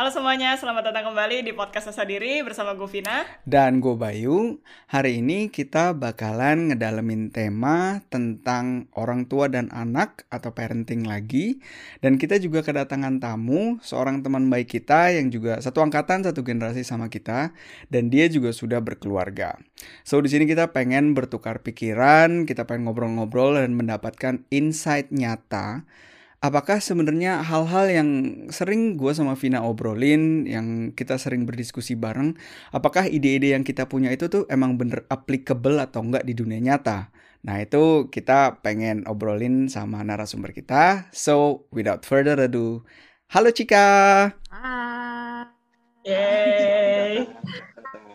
[0.00, 3.20] Halo semuanya, selamat datang kembali di podcast Asa Diri bersama gue Vina.
[3.44, 4.56] Dan gue Bayu.
[4.88, 11.60] Hari ini kita bakalan ngedalemin tema tentang orang tua dan anak atau parenting lagi.
[12.00, 16.80] Dan kita juga kedatangan tamu, seorang teman baik kita yang juga satu angkatan, satu generasi
[16.80, 17.52] sama kita.
[17.92, 19.60] Dan dia juga sudah berkeluarga.
[20.08, 25.84] So di sini kita pengen bertukar pikiran, kita pengen ngobrol-ngobrol dan mendapatkan insight nyata
[26.40, 28.08] apakah sebenarnya hal-hal yang
[28.48, 32.36] sering gue sama Vina obrolin, yang kita sering berdiskusi bareng,
[32.72, 37.12] apakah ide-ide yang kita punya itu tuh emang bener applicable atau enggak di dunia nyata?
[37.44, 41.08] Nah itu kita pengen obrolin sama narasumber kita.
[41.12, 42.84] So without further ado,
[43.32, 43.88] halo Cika.
[44.48, 45.44] Hai.
[46.00, 47.28] Yeay.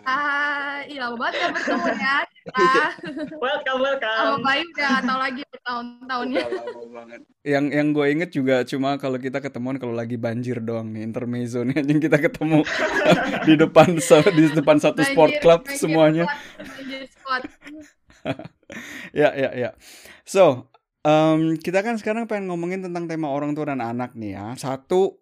[0.05, 2.34] Hai, Ih, lama banget gak bertemu ya.
[2.45, 2.85] Iya.
[3.43, 4.21] welcome, welcome.
[4.21, 6.43] Sama Bayu udah gak tau lagi bertahun-tahunnya.
[7.41, 11.65] Yang yang gue inget juga cuma kalau kita ketemuan kalau lagi banjir doang nih intermezzo
[11.65, 12.61] nih anjing kita ketemu
[13.49, 13.97] di depan
[14.37, 16.25] di depan satu banjir, sport club banjir semuanya.
[17.09, 17.43] Squad,
[19.25, 19.69] ya ya ya.
[20.21, 20.69] So
[21.01, 24.53] um, kita kan sekarang pengen ngomongin tentang tema orang tua dan anak nih ya.
[24.53, 25.17] Satu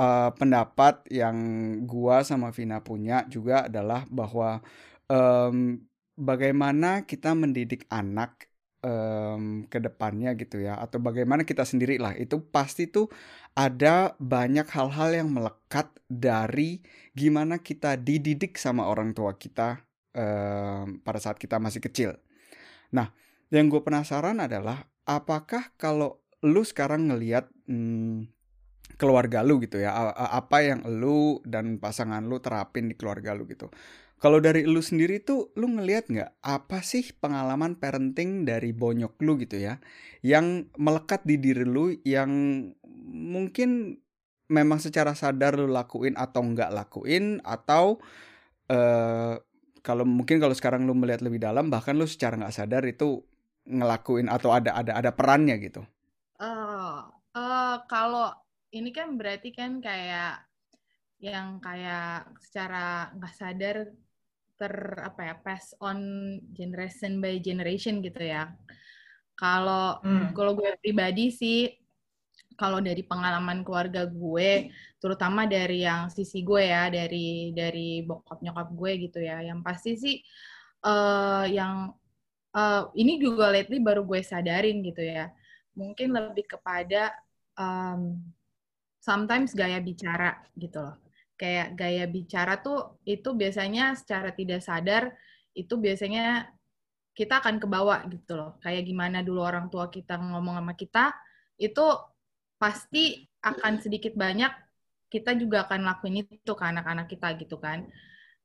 [0.00, 1.36] uh, pendapat yang
[1.84, 4.64] gua sama Vina punya juga adalah bahwa
[5.12, 5.84] um,
[6.20, 8.52] bagaimana kita mendidik anak
[8.84, 13.08] um, ke depannya gitu ya atau bagaimana kita sendiri lah itu pasti tuh
[13.56, 16.84] ada banyak hal-hal yang melekat dari
[17.16, 19.80] gimana kita dididik sama orang tua kita
[20.12, 22.20] um, pada saat kita masih kecil.
[22.92, 23.14] Nah,
[23.48, 28.30] yang gue penasaran adalah apakah kalau lu sekarang ngelihat hmm,
[28.96, 33.72] keluarga lu gitu ya apa yang lu dan pasangan lu terapin di keluarga lu gitu
[34.20, 39.40] kalau dari lu sendiri tuh, lu ngelihat nggak apa sih pengalaman parenting dari bonyok lu
[39.40, 39.80] gitu ya,
[40.20, 42.28] yang melekat di diri lu yang
[43.08, 43.96] mungkin
[44.52, 47.96] memang secara sadar lu lakuin atau nggak lakuin atau
[48.68, 49.40] uh,
[49.80, 53.24] kalau mungkin kalau sekarang lu melihat lebih dalam bahkan lu secara nggak sadar itu
[53.64, 55.80] ngelakuin atau ada ada ada perannya gitu.
[56.36, 58.36] Uh, uh, kalau
[58.68, 60.44] ini kan berarti kan kayak
[61.24, 63.76] yang kayak secara nggak sadar
[64.60, 65.98] ter apa ya pass on
[66.52, 68.52] generation by generation gitu ya.
[69.40, 70.36] Kalau hmm.
[70.36, 71.72] kalau gue pribadi sih
[72.60, 74.68] kalau dari pengalaman keluarga gue,
[75.00, 79.96] terutama dari yang sisi gue ya, dari dari bokap nyokap gue gitu ya, yang pasti
[79.96, 80.20] sih
[80.84, 81.88] uh, yang
[82.52, 85.32] uh, ini juga lately baru gue sadarin gitu ya,
[85.72, 87.16] mungkin lebih kepada
[87.56, 88.20] um,
[89.00, 91.00] sometimes gaya bicara gitu loh
[91.40, 95.16] kayak gaya bicara tuh itu biasanya secara tidak sadar
[95.56, 96.52] itu biasanya
[97.16, 98.60] kita akan kebawa gitu loh.
[98.60, 101.16] Kayak gimana dulu orang tua kita ngomong sama kita,
[101.56, 101.84] itu
[102.60, 104.52] pasti akan sedikit banyak
[105.10, 107.88] kita juga akan lakuin itu ke anak-anak kita gitu kan.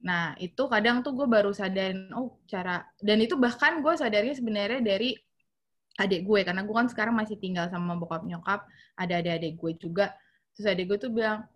[0.01, 4.81] Nah, itu kadang tuh gue baru sadarin, oh cara, dan itu bahkan gue sadarnya sebenarnya
[4.81, 5.13] dari
[5.95, 8.65] adik gue, karena gue kan sekarang masih tinggal sama bokap nyokap,
[8.97, 10.05] ada adik-adik gue juga.
[10.57, 11.47] Terus adik gue tuh bilang,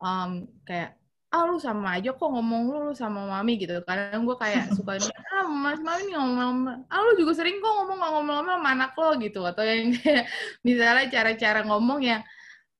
[0.00, 0.96] um, kayak
[1.34, 3.82] ah lu sama aja kok ngomong lu, lu sama mami gitu.
[3.82, 5.02] Kadang gue kayak suka
[5.34, 9.18] ah mas mami nih ngomong ah lu juga sering kok ngomong ngomong sama anak lo
[9.18, 9.42] gitu.
[9.42, 10.30] Atau yang kayak
[10.62, 12.22] misalnya cara-cara ngomong yang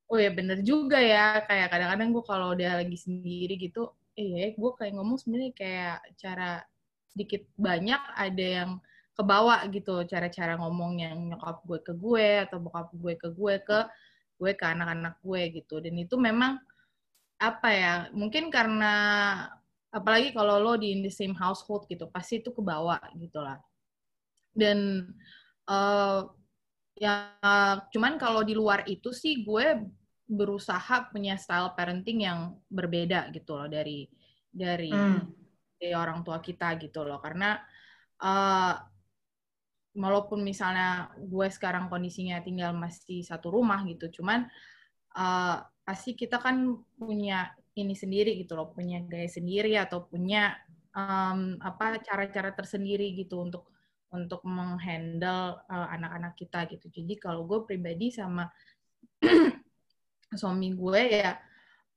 [0.06, 1.42] oh ya bener juga ya.
[1.50, 6.62] Kayak kadang-kadang gue kalau udah lagi sendiri gitu eh gue kayak ngomong sebenarnya kayak cara
[7.10, 8.70] sedikit banyak ada yang
[9.14, 13.78] kebawa gitu cara-cara ngomong yang nyokap gue ke gue atau bokap gue ke gue ke
[14.38, 15.82] gue ke anak-anak gue gitu.
[15.82, 16.58] Dan itu memang
[17.52, 18.94] apa ya mungkin karena
[19.94, 23.60] apalagi kalau lo di in the same household gitu pasti itu kebawa gitu lah
[24.54, 25.08] dan
[25.70, 26.26] uh,
[26.94, 27.34] ya
[27.90, 29.82] cuman kalau di luar itu sih gue
[30.24, 34.08] berusaha punya style parenting yang berbeda gitu loh dari
[34.48, 35.20] dari hmm.
[35.76, 37.58] dari orang tua kita gitu loh karena
[38.22, 38.74] uh,
[39.94, 44.46] walaupun misalnya gue sekarang kondisinya tinggal masih satu rumah gitu cuman
[45.18, 50.56] uh, pasti kita kan punya ini sendiri gitu loh, punya gaya sendiri atau punya
[50.96, 53.68] um, apa cara-cara tersendiri gitu untuk
[54.14, 56.86] untuk menghandle uh, anak-anak kita gitu.
[56.88, 58.46] Jadi kalau gue pribadi sama
[60.40, 61.34] suami gue ya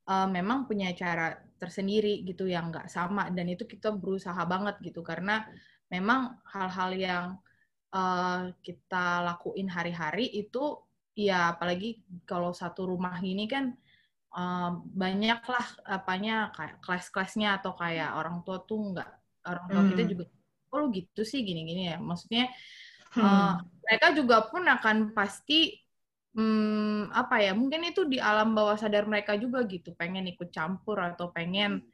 [0.10, 5.01] uh, memang punya cara tersendiri gitu yang nggak sama dan itu kita berusaha banget gitu
[5.01, 5.45] karena
[5.89, 7.28] memang hal-hal yang
[7.94, 10.78] uh, kita lakuin hari-hari itu
[11.18, 13.74] Iya, apalagi kalau satu rumah ini kan
[14.38, 19.10] um, banyak lah apanya kayak kelas-kelasnya atau kayak orang tua tuh nggak
[19.48, 19.90] orang tua hmm.
[19.96, 20.24] kita juga
[20.68, 22.52] oh lu gitu sih gini-gini ya maksudnya
[23.16, 23.24] hmm.
[23.24, 23.54] uh,
[23.88, 25.80] mereka juga pun akan pasti
[26.36, 31.00] hmm, apa ya mungkin itu di alam bawah sadar mereka juga gitu pengen ikut campur
[31.00, 31.88] atau pengen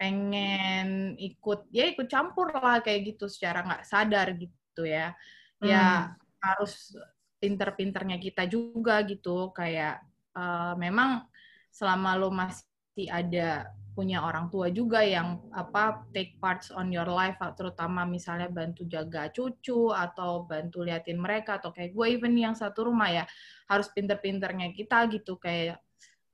[0.00, 5.12] pengen ikut ya ikut campur lah kayak gitu secara nggak sadar gitu ya
[5.60, 6.40] ya hmm.
[6.40, 6.96] harus
[7.40, 9.50] pinter-pinternya kita juga gitu.
[9.56, 10.04] Kayak
[10.36, 11.24] uh, memang
[11.72, 17.36] selama lo masih ada punya orang tua juga yang apa take parts on your life
[17.58, 22.86] terutama misalnya bantu jaga cucu atau bantu liatin mereka atau kayak gue even yang satu
[22.86, 23.24] rumah ya
[23.66, 25.36] harus pinter-pinternya kita gitu.
[25.36, 25.82] Kayak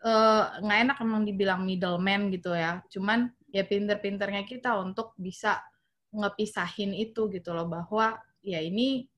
[0.04, 2.84] eh, nggak uh, enak emang dibilang middleman gitu ya.
[2.92, 5.64] Cuman ya pinter-pinternya kita untuk bisa
[6.12, 9.08] ngepisahin itu gitu loh bahwa ya ini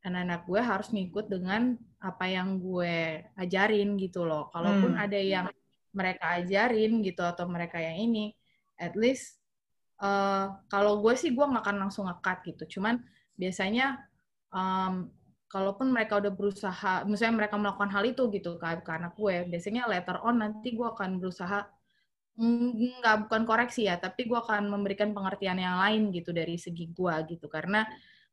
[0.00, 4.48] anak-anak gue harus ngikut dengan apa yang gue ajarin gitu loh.
[4.48, 5.04] Kalaupun hmm.
[5.04, 5.46] ada yang
[5.92, 8.32] mereka ajarin gitu atau mereka yang ini
[8.80, 9.36] at least
[10.00, 12.80] uh, kalau gue sih gue nggak akan langsung ngekat gitu.
[12.80, 13.04] Cuman
[13.36, 14.00] biasanya
[14.48, 15.12] um,
[15.50, 19.90] kalaupun mereka udah berusaha misalnya mereka melakukan hal itu gitu ke, ke anak gue biasanya
[19.90, 21.66] later on nanti gue akan berusaha
[22.40, 27.14] nggak bukan koreksi ya tapi gue akan memberikan pengertian yang lain gitu dari segi gue
[27.36, 27.52] gitu.
[27.52, 27.84] Karena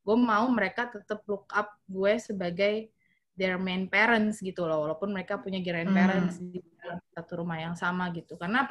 [0.07, 2.87] gue mau mereka tetap look up gue sebagai
[3.35, 6.47] their main parents gitu loh walaupun mereka punya grandparents hmm.
[6.55, 8.63] di dalam satu rumah yang sama gitu karena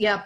[0.00, 0.24] ya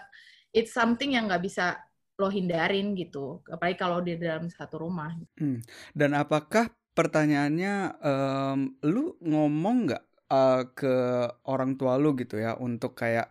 [0.55, 1.83] it's something yang nggak bisa
[2.19, 5.11] lo hindarin gitu apalagi kalau di dalam satu rumah
[5.43, 5.59] hmm.
[5.99, 10.95] dan apakah pertanyaannya um, lu ngomong nggak uh, ke
[11.51, 13.31] orang tua lu gitu ya untuk kayak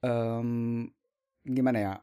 [0.00, 0.84] um,
[1.44, 1.94] gimana ya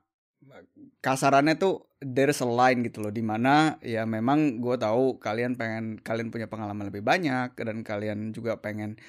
[1.02, 6.00] kasarannya tuh there's a line gitu loh di mana ya memang gue tahu kalian pengen
[6.04, 9.00] kalian punya pengalaman lebih banyak dan kalian juga pengen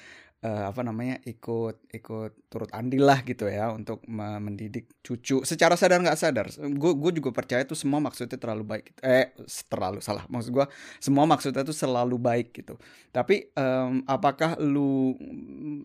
[0.43, 5.43] uh, apa namanya ikut ikut turut andil lah gitu ya untuk mendidik cucu.
[5.43, 9.33] Secara sadar nggak sadar gue gue juga percaya tuh semua maksudnya terlalu baik eh
[9.67, 10.65] terlalu salah maksud gue
[11.01, 12.79] semua maksudnya tuh selalu baik gitu.
[13.11, 15.17] Tapi um, apakah lu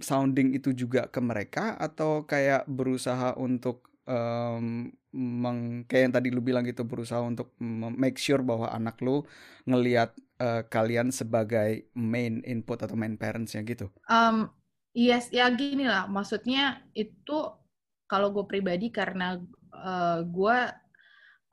[0.05, 6.41] sounding itu juga ke mereka atau kayak berusaha untuk um, meng, kayak yang tadi lu
[6.41, 7.53] bilang gitu berusaha untuk
[7.97, 9.20] make sure bahwa anak lu
[9.69, 13.93] ngelihat uh, kalian sebagai main input atau main parents ya gitu.
[14.09, 14.49] Um,
[14.97, 16.09] yes, ya gini lah.
[16.09, 17.38] Maksudnya itu
[18.09, 19.37] kalau gue pribadi karena
[19.76, 20.59] uh, gue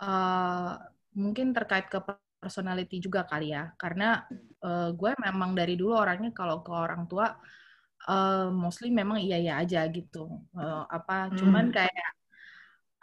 [0.01, 0.71] uh,
[1.19, 1.99] mungkin terkait ke
[2.39, 3.75] personality juga kali ya.
[3.75, 4.23] Karena
[4.63, 7.35] uh, gue memang dari dulu orangnya kalau ke orang tua
[8.07, 10.47] uh, mostly memang iya iya aja gitu.
[10.55, 11.35] Uh, apa hmm.
[11.35, 12.18] cuman kayak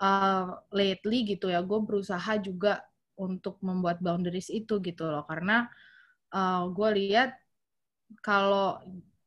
[0.00, 2.84] uh, lately gitu ya, gue berusaha juga
[3.16, 5.68] untuk membuat boundaries itu gitu loh, karena
[6.32, 7.32] uh, gue lihat
[8.20, 8.80] kalau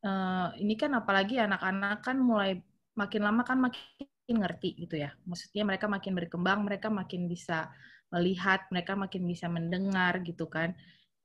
[0.06, 2.62] uh, ini kan apalagi anak-anak kan mulai
[2.94, 7.70] makin lama kan makin ngerti gitu ya, maksudnya mereka makin berkembang, mereka makin bisa
[8.14, 10.74] melihat, mereka makin bisa mendengar gitu kan,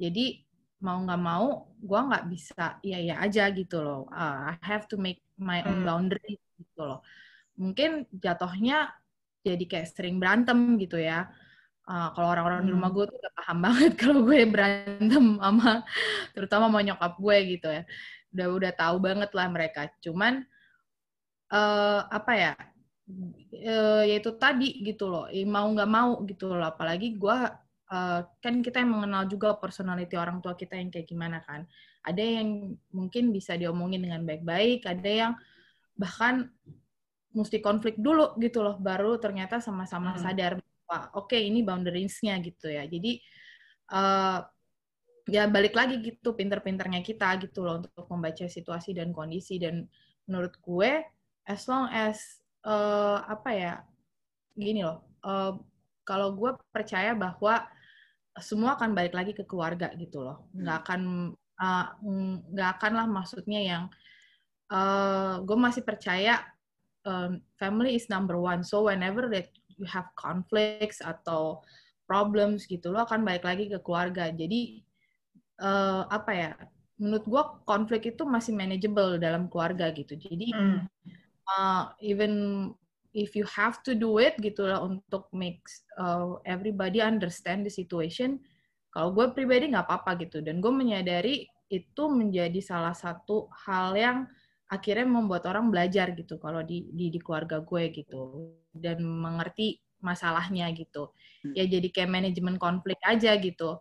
[0.01, 0.41] jadi
[0.83, 4.05] mau nggak mau gue nggak bisa iya iya aja gitu loh.
[4.11, 5.87] Uh, I have to make my own hmm.
[5.87, 6.99] boundary gitu loh.
[7.55, 8.91] Mungkin jatuhnya
[9.45, 11.29] jadi kayak sering berantem gitu ya.
[11.85, 12.67] Uh, kalau orang-orang hmm.
[12.67, 12.97] di rumah hmm.
[12.97, 15.71] gue tuh udah paham banget kalau gue berantem sama
[16.33, 17.83] terutama sama nyokap gue gitu ya.
[18.33, 19.81] Udah udah tahu banget lah mereka.
[20.01, 20.33] Cuman
[21.53, 22.53] uh, apa ya?
[23.53, 26.73] Uh, yaitu tadi gitu loh, mau nggak mau gitu loh.
[26.73, 27.37] Apalagi gue
[27.93, 31.69] uh, kan kita yang mengenal juga personality orang tua kita yang kayak gimana kan.
[32.05, 35.33] Ada yang mungkin bisa diomongin dengan baik-baik, ada yang
[35.97, 36.49] bahkan
[37.35, 40.21] mesti konflik dulu gitu loh baru ternyata sama-sama hmm.
[40.23, 42.87] sadar bahwa oke okay, ini boundariesnya gitu ya.
[42.87, 43.19] Jadi
[43.91, 44.39] uh,
[45.27, 49.59] ya balik lagi gitu pinter-pinternya kita gitu loh untuk membaca situasi dan kondisi.
[49.59, 49.83] Dan
[50.25, 51.03] menurut gue
[51.45, 53.73] as long as uh, apa ya
[54.55, 55.59] gini loh uh,
[56.07, 57.67] kalau gue percaya bahwa
[58.39, 60.47] semua akan balik lagi ke keluarga gitu loh.
[60.55, 61.01] Nggak akan
[62.51, 63.83] nggak uh, akan lah maksudnya yang
[64.71, 66.54] uh, gue masih percaya
[67.05, 68.65] um, family is number one.
[68.65, 71.61] So whenever that you have conflicts atau
[72.09, 74.33] problems gitu, lo akan balik lagi ke keluarga.
[74.33, 74.83] Jadi
[75.61, 76.51] uh, apa ya?
[76.95, 80.15] Menurut gue konflik itu masih manageable dalam keluarga gitu.
[80.15, 80.79] Jadi mm.
[81.49, 82.33] uh, even
[83.15, 85.63] if you have to do it gitu lah untuk make
[85.95, 88.43] uh, everybody understand the situation.
[88.91, 90.39] Kalau gue pribadi nggak apa-apa gitu.
[90.39, 94.17] Dan gue menyadari itu menjadi salah satu hal yang
[94.75, 100.69] akhirnya membuat orang belajar gitu kalau di, di di keluarga gue gitu dan mengerti masalahnya
[100.75, 101.15] gitu
[101.47, 101.55] hmm.
[101.55, 103.79] ya jadi kayak manajemen konflik aja gitu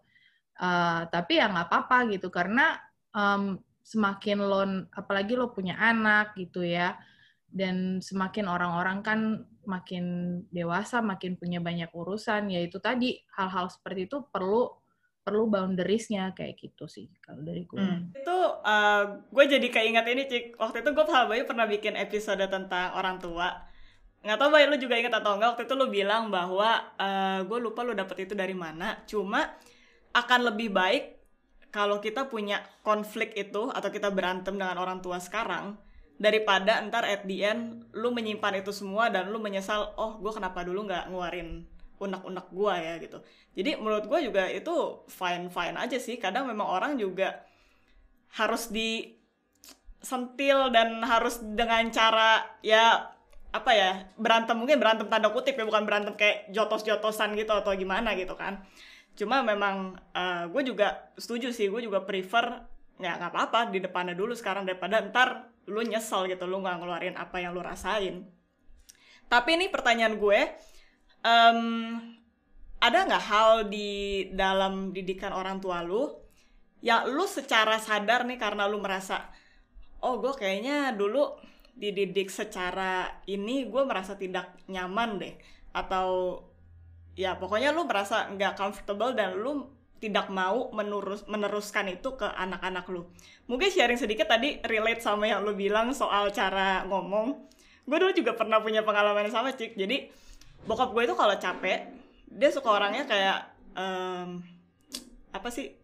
[0.62, 2.78] uh, tapi ya nggak apa-apa gitu karena
[3.12, 4.62] um, semakin lo
[4.96, 6.96] apalagi lo punya anak gitu ya
[7.54, 9.20] dan semakin orang-orang kan
[9.68, 10.04] makin
[10.50, 14.72] dewasa makin punya banyak urusan ya itu tadi hal-hal seperti itu perlu
[15.24, 17.80] perlu boundariesnya kayak gitu sih kalau dari gue.
[17.80, 18.12] Hmm.
[18.12, 22.44] Itu uh, gue jadi keinget ini cik waktu itu gue sama Bayu pernah bikin episode
[22.44, 23.48] tentang orang tua.
[24.20, 27.58] Nggak tahu Bayu lu juga inget atau enggak waktu itu lu bilang bahwa uh, gue
[27.58, 29.00] lupa lu dapet itu dari mana.
[29.08, 29.48] Cuma
[30.12, 31.04] akan lebih baik
[31.72, 35.74] kalau kita punya konflik itu atau kita berantem dengan orang tua sekarang
[36.14, 40.62] daripada ntar at the end lu menyimpan itu semua dan lu menyesal oh gue kenapa
[40.62, 41.66] dulu nggak ngeluarin
[42.04, 43.18] unek-unek gue ya gitu.
[43.56, 46.20] Jadi menurut gue juga itu fine fine aja sih.
[46.20, 47.40] Kadang memang orang juga
[48.34, 49.08] harus disentil
[50.74, 53.14] dan harus dengan cara ya
[53.54, 58.12] apa ya berantem mungkin berantem tanda kutip ya bukan berantem kayak jotos-jotosan gitu atau gimana
[58.18, 58.66] gitu kan.
[59.14, 62.66] Cuma memang uh, eh, gue juga setuju sih gue juga prefer
[62.98, 67.14] ya nggak apa-apa di depannya dulu sekarang daripada ntar lu nyesel gitu lu nggak ngeluarin
[67.14, 68.26] apa yang lu rasain.
[69.30, 70.40] Tapi ini pertanyaan gue
[71.24, 71.60] um,
[72.78, 76.12] ada nggak hal di dalam didikan orang tua lu
[76.84, 79.32] yang lu secara sadar nih karena lu merasa
[80.04, 81.32] oh gue kayaknya dulu
[81.74, 85.34] dididik secara ini gue merasa tidak nyaman deh
[85.72, 86.38] atau
[87.16, 92.84] ya pokoknya lu merasa nggak comfortable dan lu tidak mau menurus meneruskan itu ke anak-anak
[92.92, 93.08] lu.
[93.48, 97.48] Mungkin sharing sedikit tadi relate sama yang lu bilang soal cara ngomong.
[97.88, 99.80] Gue dulu juga pernah punya pengalaman sama Cik.
[99.80, 100.12] Jadi
[100.64, 101.92] bokap gue itu kalau capek
[102.34, 103.38] dia suka orangnya kayak
[103.78, 104.42] um,
[105.30, 105.76] apa sih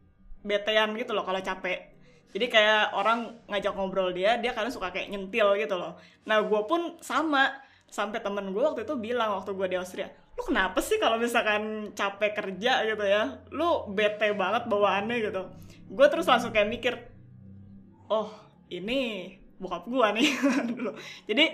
[0.42, 1.92] betean gitu loh kalau capek.
[2.30, 5.98] Jadi kayak orang ngajak ngobrol dia dia kadang suka kayak nyentil gitu loh.
[6.26, 7.68] Nah gue pun sama.
[7.90, 11.92] Sampai temen gue waktu itu bilang waktu gue di Austria lu kenapa sih kalau misalkan
[11.92, 13.44] capek kerja gitu ya?
[13.52, 15.42] Lu bete banget bawaannya gitu.
[15.92, 16.94] Gue terus langsung kayak mikir
[18.08, 18.32] oh
[18.72, 20.28] ini bokap gue nih.
[21.28, 21.44] Jadi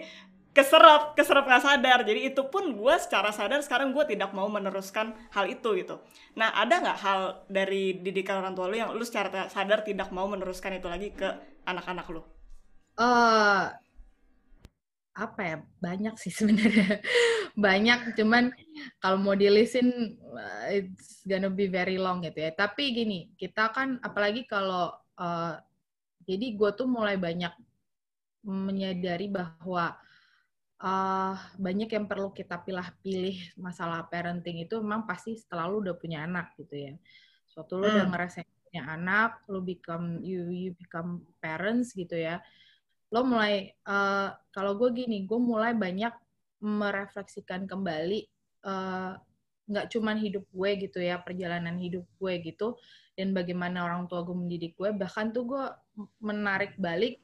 [0.56, 2.00] keserap keserap nggak sadar.
[2.08, 6.00] Jadi itu pun gue secara sadar sekarang gue tidak mau meneruskan hal itu gitu.
[6.32, 7.20] Nah ada nggak hal
[7.52, 11.28] dari didikan orang tua lu yang lu secara sadar tidak mau meneruskan itu lagi ke
[11.68, 12.24] anak-anak lu?
[12.96, 13.68] Uh,
[15.12, 15.56] apa ya?
[15.84, 17.04] Banyak sih sebenarnya.
[17.68, 18.48] Banyak cuman
[18.96, 22.56] kalau mau dilisin uh, it's gonna be very long gitu ya.
[22.56, 24.88] Tapi gini kita kan apalagi kalau
[25.20, 25.60] uh,
[26.24, 27.54] jadi gue tuh mulai banyak
[28.42, 29.94] menyadari bahwa
[30.82, 36.24] uh, banyak yang perlu kita pilih-pilih masalah parenting itu memang pasti setelah lu udah punya
[36.24, 36.94] anak gitu ya.
[37.48, 37.94] Suatu lu hmm.
[37.96, 42.42] udah ngerasain punya anak, lu become you you become parents gitu ya.
[43.14, 46.12] Lo mulai uh, kalau gue gini, gue mulai banyak
[46.60, 48.26] merefleksikan kembali
[48.66, 49.14] uh,
[49.66, 52.78] nggak cuman hidup gue gitu ya, perjalanan hidup gue gitu
[53.16, 55.64] dan bagaimana orang tua gue mendidik gue, bahkan tuh gue
[56.20, 57.18] menarik balik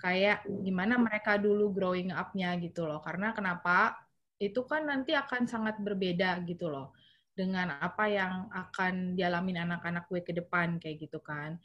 [0.00, 3.04] kayak gimana mereka dulu growing up-nya gitu loh.
[3.04, 3.94] Karena kenapa?
[4.40, 6.96] Itu kan nanti akan sangat berbeda gitu loh
[7.36, 11.60] dengan apa yang akan dialamin anak-anak gue ke depan kayak gitu kan.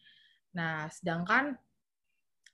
[0.55, 1.55] Nah, sedangkan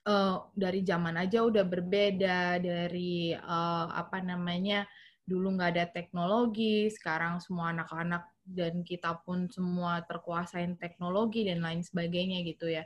[0.06, 4.86] uh, dari zaman aja udah berbeda dari uh, apa namanya
[5.22, 11.82] dulu nggak ada teknologi, sekarang semua anak-anak dan kita pun semua terkuasain teknologi dan lain
[11.86, 12.82] sebagainya gitu ya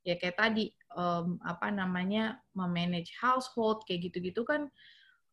[0.00, 4.72] ya kayak tadi um, apa namanya memanage household kayak gitu-gitu kan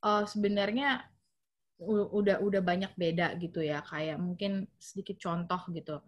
[0.04, 1.08] uh, sebenarnya
[1.86, 3.86] udah udah banyak beda gitu ya.
[3.86, 6.02] Kayak mungkin sedikit contoh gitu.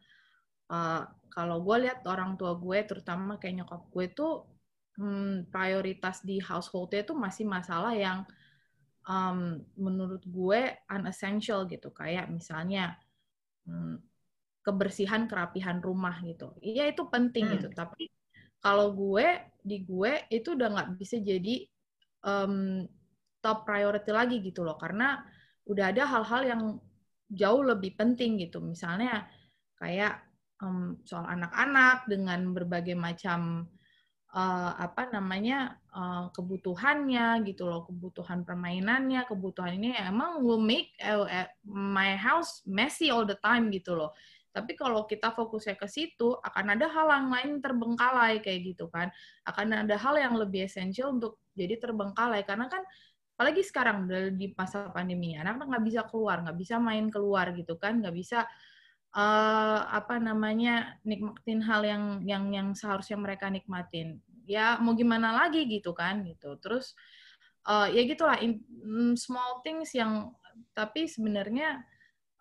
[0.70, 4.34] Uh, kalau gue lihat orang tua gue terutama kayak nyokap gue tuh
[4.98, 8.26] hmm, prioritas di householdnya itu masih masalah yang
[9.06, 11.94] um, menurut gue unessential gitu.
[11.94, 12.98] Kayak misalnya
[13.70, 14.02] hmm,
[14.66, 16.58] kebersihan kerapihan rumah gitu.
[16.66, 17.54] Iya itu penting hmm.
[17.62, 18.10] gitu tapi
[18.60, 19.28] kalau gue
[19.60, 21.64] di gue itu udah nggak bisa jadi
[22.24, 22.84] um,
[23.40, 24.76] top priority lagi gitu loh.
[24.76, 25.20] Karena
[25.68, 26.62] udah ada hal-hal yang
[27.32, 28.60] jauh lebih penting gitu.
[28.60, 29.28] Misalnya
[29.80, 30.24] kayak
[30.60, 33.72] um, soal anak-anak dengan berbagai macam
[34.36, 37.88] uh, apa namanya uh, kebutuhannya gitu loh.
[37.88, 39.96] Kebutuhan permainannya kebutuhan ini.
[39.96, 44.12] Emang will make uh, my house messy all the time gitu loh
[44.50, 49.14] tapi kalau kita fokusnya ke situ, akan ada hal yang lain terbengkalai kayak gitu kan.
[49.46, 52.42] Akan ada hal yang lebih esensial untuk jadi terbengkalai.
[52.50, 52.82] Karena kan
[53.38, 58.02] apalagi sekarang di masa pandemi, anak-anak nggak bisa keluar, nggak bisa main keluar gitu kan,
[58.02, 58.50] nggak bisa
[59.14, 64.18] uh, apa namanya nikmatin hal yang yang yang seharusnya mereka nikmatin.
[64.50, 66.58] Ya mau gimana lagi gitu kan gitu.
[66.58, 66.98] Terus
[67.70, 70.34] uh, ya gitulah in, mm, small things yang
[70.74, 71.86] tapi sebenarnya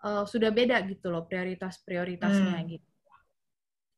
[0.04, 2.68] uh, sudah beda gitu loh prioritas-prioritasnya hmm.
[2.70, 2.86] gitu.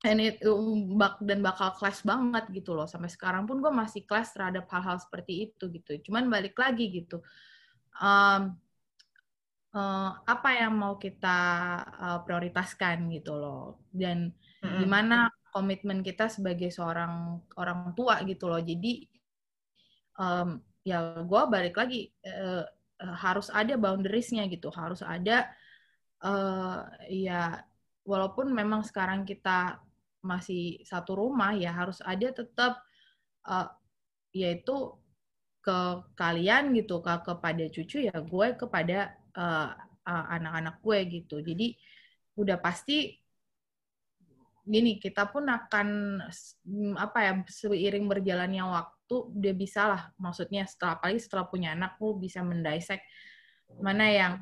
[0.01, 2.89] And it, um, bak dan bakal clash banget gitu loh.
[2.89, 6.01] Sampai sekarang pun gue masih clash terhadap hal-hal seperti itu gitu.
[6.09, 7.21] Cuman balik lagi gitu.
[8.01, 8.57] Um,
[9.75, 11.39] uh, apa yang mau kita
[11.85, 14.79] uh, prioritaskan gitu loh dan mm-hmm.
[14.83, 19.07] gimana komitmen kita sebagai seorang orang tua gitu loh jadi
[20.19, 22.65] um, ya gue balik lagi uh,
[23.01, 25.49] harus ada boundariesnya gitu harus ada
[26.25, 27.65] uh, ya
[28.05, 29.81] walaupun memang sekarang kita
[30.21, 32.81] masih satu rumah ya harus ada tetap
[33.49, 33.69] uh,
[34.37, 34.97] yaitu
[35.61, 35.79] ke
[36.17, 39.77] kalian gitu ke kepada cucu ya gue kepada uh,
[40.09, 41.37] uh, anak-anak gue gitu.
[41.45, 41.77] Jadi
[42.41, 43.21] udah pasti
[44.65, 46.21] gini kita pun akan
[47.01, 52.15] apa ya seiring berjalannya waktu udah bisa lah maksudnya setelah kali setelah punya anak lu
[52.21, 53.03] bisa mendisek
[53.83, 54.33] mana yang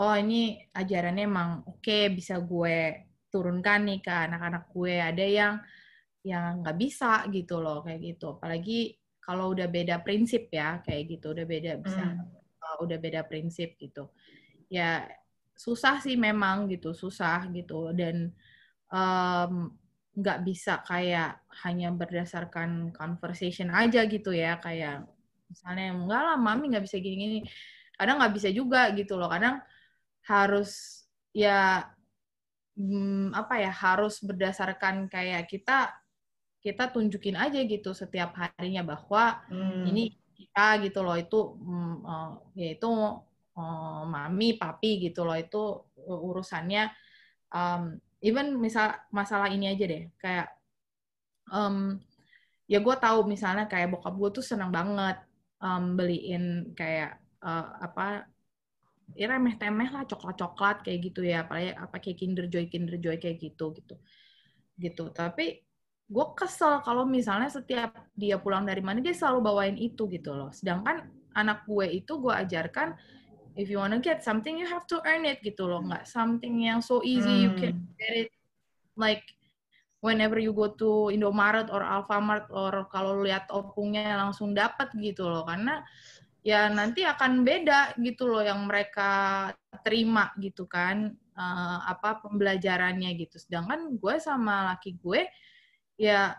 [0.00, 4.94] oh ini ajarannya emang oke okay, bisa gue turunkan nih ke anak-anak gue.
[5.00, 5.54] Ada yang
[6.22, 8.38] yang nggak bisa gitu loh kayak gitu.
[8.38, 11.32] Apalagi kalau udah beda prinsip ya kayak gitu.
[11.32, 12.60] Udah beda bisa hmm.
[12.60, 14.12] uh, udah beda prinsip gitu.
[14.72, 15.08] Ya
[15.56, 17.92] susah sih memang gitu susah gitu.
[17.96, 18.32] Dan
[20.12, 24.60] nggak um, bisa kayak hanya berdasarkan conversation aja gitu ya.
[24.60, 25.08] Kayak
[25.48, 27.44] misalnya enggak lah mami nggak bisa gini-gini.
[27.96, 29.28] Kadang nggak bisa juga gitu loh.
[29.32, 29.60] Kadang
[30.26, 31.02] harus
[31.34, 31.86] ya
[32.78, 35.92] hmm, apa ya harus berdasarkan kayak kita
[36.62, 39.82] kita tunjukin aja gitu setiap harinya bahwa hmm.
[39.90, 42.90] ini kita gitu loh itu hmm, uh, ya itu
[43.58, 46.90] uh, mami papi gitu loh itu urusannya
[47.50, 50.48] um, even misal masalah ini aja deh kayak
[51.50, 51.98] um,
[52.70, 55.18] ya gue tahu misalnya kayak bokap gue tuh seneng banget
[55.58, 58.31] um, beliin kayak uh, apa
[59.12, 62.96] ya remeh temeh lah coklat coklat kayak gitu ya apalagi apa kayak Kinder Joy Kinder
[62.96, 63.96] Joy kayak gitu gitu.
[64.80, 65.04] Gitu.
[65.12, 65.60] Tapi
[66.12, 70.50] gue kesel kalau misalnya setiap dia pulang dari mana dia selalu bawain itu gitu loh.
[70.52, 72.92] Sedangkan anak gue itu gue ajarkan
[73.56, 75.80] if you wanna get something you have to earn it gitu loh.
[75.80, 77.44] Nggak something yang so easy hmm.
[77.48, 78.30] you can get it.
[78.96, 79.24] Like
[80.04, 85.48] whenever you go to Indomaret or Alfamart or kalau lihat opungnya langsung dapat gitu loh.
[85.48, 85.80] Karena
[86.42, 89.50] ya nanti akan beda gitu loh yang mereka
[89.86, 93.38] terima gitu kan uh, apa pembelajarannya gitu.
[93.38, 95.30] Sedangkan gue sama laki gue
[95.96, 96.34] ya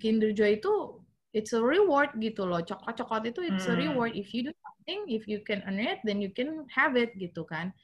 [0.00, 1.04] Kinder Joy itu
[1.36, 2.64] it's a reward gitu loh.
[2.64, 3.76] Coklat-coklat itu it's hmm.
[3.76, 6.96] a reward if you do something, if you can earn it, then you can have
[6.96, 7.76] it gitu kan.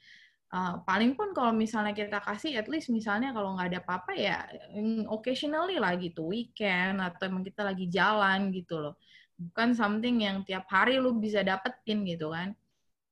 [0.53, 4.45] Uh, paling pun kalau misalnya kita kasih, at least misalnya kalau nggak ada apa-apa ya
[4.73, 8.93] mm, occasionally lah gitu, weekend atau emang kita lagi jalan gitu loh
[9.37, 12.53] bukan something yang tiap hari lu bisa dapetin gitu kan.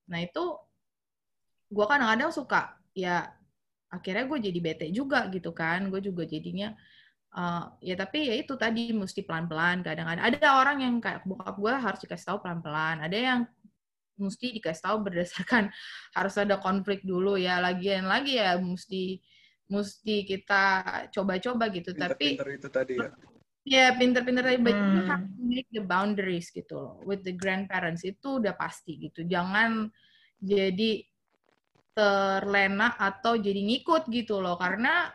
[0.07, 0.57] Nah itu
[1.71, 3.31] gue kadang-kadang suka ya
[3.91, 5.89] akhirnya gue jadi bete juga gitu kan.
[5.89, 6.73] Gue juga jadinya
[7.35, 10.23] uh, ya tapi ya itu tadi mesti pelan-pelan kadang-kadang.
[10.23, 13.01] Ada orang yang kayak bokap gue harus dikasih tahu pelan-pelan.
[13.01, 13.39] Ada yang
[14.21, 15.73] mesti dikasih tahu berdasarkan
[16.17, 17.57] harus ada konflik dulu ya.
[17.57, 19.17] Lagian lagi ya mesti
[19.71, 20.63] mesti kita
[21.15, 21.95] coba-coba gitu.
[21.95, 23.09] Pinter, tapi itu tadi ya
[23.61, 24.93] Ya, pinter-pinter tadi, but hmm.
[24.97, 26.95] you have to make the boundaries gitu loh.
[27.05, 29.21] With the grandparents itu udah pasti gitu.
[29.21, 29.85] Jangan
[30.41, 31.05] jadi
[31.93, 34.57] terlena atau jadi ngikut gitu loh.
[34.57, 35.13] Karena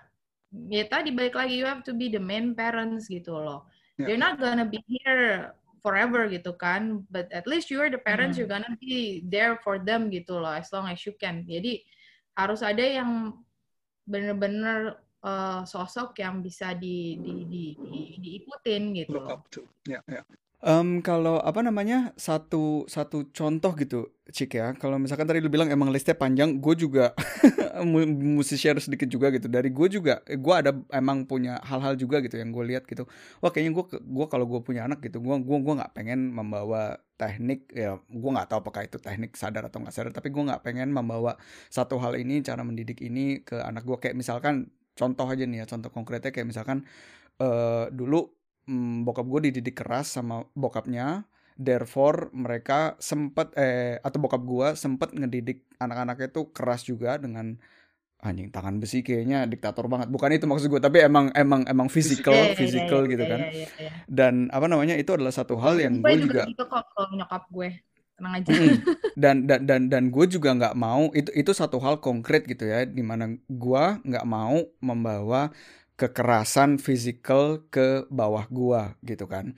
[0.70, 3.66] ya tadi balik lagi, you have to be the main parents gitu loh.
[3.98, 4.14] Yeah.
[4.14, 5.50] They're not gonna be here
[5.82, 7.02] forever gitu kan.
[7.10, 8.46] But at least you're the parents, hmm.
[8.46, 10.54] you're gonna be there for them gitu loh.
[10.54, 11.42] As long as you can.
[11.50, 11.82] Jadi
[12.38, 13.42] harus ada yang
[14.06, 19.18] bener-bener uh, sosok yang bisa di, di, di, di, diikutin gitu.
[19.18, 19.66] Look up to.
[19.90, 20.22] Yeah, yeah.
[20.66, 24.72] Um, kalau apa namanya satu satu contoh gitu, Cik ya.
[24.80, 27.12] Kalau misalkan tadi lu bilang emang listnya panjang, gue juga
[28.40, 29.52] mesti share sedikit juga gitu.
[29.52, 33.04] Dari gue juga, gue ada emang punya hal-hal juga gitu yang gue lihat gitu.
[33.44, 36.98] Wah kayaknya gue gue kalau gue punya anak gitu, gue gue gue nggak pengen membawa
[37.16, 40.60] teknik ya gue nggak tahu apakah itu teknik sadar atau nggak sadar tapi gue nggak
[40.60, 41.40] pengen membawa
[41.72, 45.66] satu hal ini cara mendidik ini ke anak gue kayak misalkan contoh aja nih ya
[45.68, 46.88] contoh konkretnya kayak misalkan
[47.38, 48.26] uh, dulu
[48.66, 55.12] um, bokap gue dididik keras sama bokapnya therefore mereka sempet eh atau bokap gue sempet
[55.16, 57.56] ngedidik anak-anaknya itu keras juga dengan
[58.16, 60.08] anjing tangan besi kayaknya diktator banget.
[60.08, 63.40] Bukan itu maksud gue tapi emang emang emang physical physical gitu kan.
[64.08, 67.44] dan apa namanya itu adalah satu hal yang gue juga, juga gitu kok kalau nyokap
[67.52, 67.68] gue
[68.16, 68.52] tenang aja.
[69.16, 72.84] Dan dan dan dan gue juga nggak mau itu itu satu hal konkret gitu ya
[72.84, 75.48] di mana gue nggak mau membawa
[75.96, 79.56] kekerasan fisikal ke bawah gue gitu kan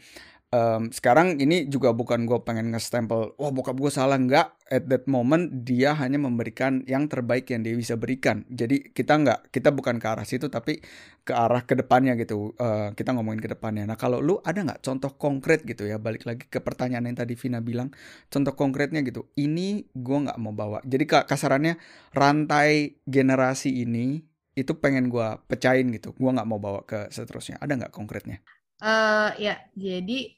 [0.53, 4.57] um, sekarang ini juga bukan gue pengen nge-stempel, wah bokap gue salah nggak.
[4.69, 8.45] At that moment dia hanya memberikan yang terbaik yang dia bisa berikan.
[8.53, 10.85] Jadi kita nggak, kita bukan ke arah situ tapi
[11.25, 12.53] ke arah ke depannya gitu.
[12.61, 13.89] Uh, kita ngomongin ke depannya.
[13.89, 15.97] Nah kalau lu ada nggak contoh konkret gitu ya?
[15.97, 17.93] Balik lagi ke pertanyaan yang tadi Vina bilang,
[18.29, 19.29] contoh konkretnya gitu.
[19.41, 20.85] Ini gue nggak mau bawa.
[20.85, 21.81] Jadi kasarannya
[22.13, 24.21] rantai generasi ini
[24.53, 26.13] itu pengen gue pecahin gitu.
[26.13, 27.57] Gue nggak mau bawa ke seterusnya.
[27.57, 28.45] Ada nggak konkretnya?
[28.79, 30.38] Uh, ya, jadi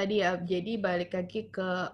[0.00, 1.92] tadi ya jadi balik lagi ke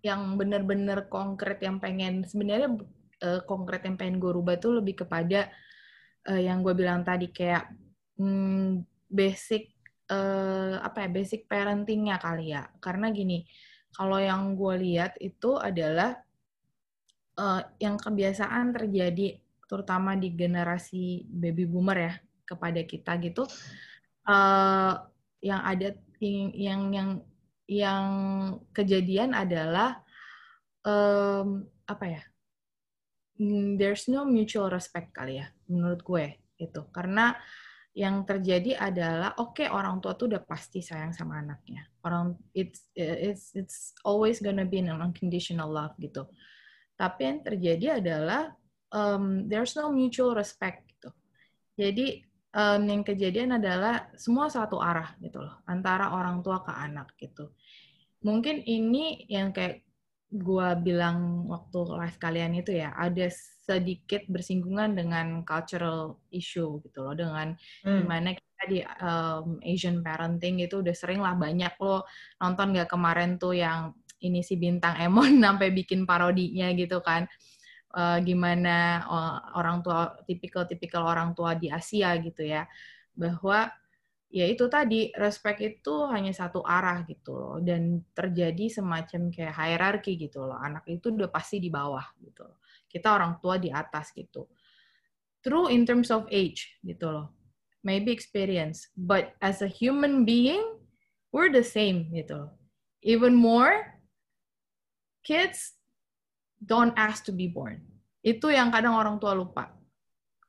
[0.00, 2.80] yang benar-benar konkret yang pengen sebenarnya
[3.20, 5.52] uh, konkret yang pengen gue rubah tuh lebih kepada
[6.32, 7.68] uh, yang gue bilang tadi kayak
[8.16, 9.74] hmm, basic
[10.08, 12.72] uh, apa ya basic parentingnya kali ya.
[12.80, 13.44] Karena gini
[13.92, 16.16] kalau yang gue lihat itu adalah
[17.36, 19.36] uh, yang kebiasaan terjadi
[19.68, 22.14] terutama di generasi baby boomer ya
[22.48, 23.44] kepada kita gitu
[24.24, 24.92] uh,
[25.44, 27.10] yang ada yang yang yang,
[27.68, 28.06] yang
[28.74, 30.02] kejadian adalah
[30.84, 32.22] um, apa ya
[33.40, 36.26] hmm, there's no mutual respect kali ya menurut gue
[36.58, 37.38] itu karena
[37.98, 41.82] yang terjadi adalah oke okay, orang tua tuh udah pasti sayang sama anaknya.
[42.06, 46.30] Orang it's it's it's always gonna be an unconditional love gitu.
[46.94, 48.54] Tapi yang terjadi adalah
[48.94, 51.10] um, there's no mutual respect gitu.
[51.74, 52.22] Jadi
[52.54, 57.52] um, yang kejadian adalah semua satu arah gitu loh antara orang tua ke anak gitu
[58.24, 59.84] mungkin ini yang kayak
[60.28, 67.16] gue bilang waktu live kalian itu ya ada sedikit bersinggungan dengan cultural issue gitu loh
[67.16, 67.96] dengan hmm.
[68.04, 72.04] gimana kita di um, Asian parenting itu udah sering lah banyak lo
[72.44, 77.24] nonton gak kemarin tuh yang ini si bintang Emon sampai bikin parodinya gitu kan
[77.94, 82.66] uh, gimana uh, orang tua tipikal-tipikal orang tua di Asia gitu ya.
[83.16, 83.70] Bahwa
[84.28, 87.56] ya itu tadi respect itu hanya satu arah gitu loh.
[87.62, 90.58] Dan terjadi semacam kayak hierarki gitu loh.
[90.58, 92.60] Anak itu udah pasti di bawah gitu loh.
[92.88, 94.48] Kita orang tua di atas gitu.
[95.38, 97.32] True in terms of age gitu loh.
[97.86, 98.90] Maybe experience.
[98.98, 100.78] But as a human being
[101.32, 102.52] we're the same gitu loh.
[103.04, 103.94] Even more
[105.22, 105.77] kids
[106.58, 107.82] don't ask to be born.
[108.22, 109.70] Itu yang kadang orang tua lupa.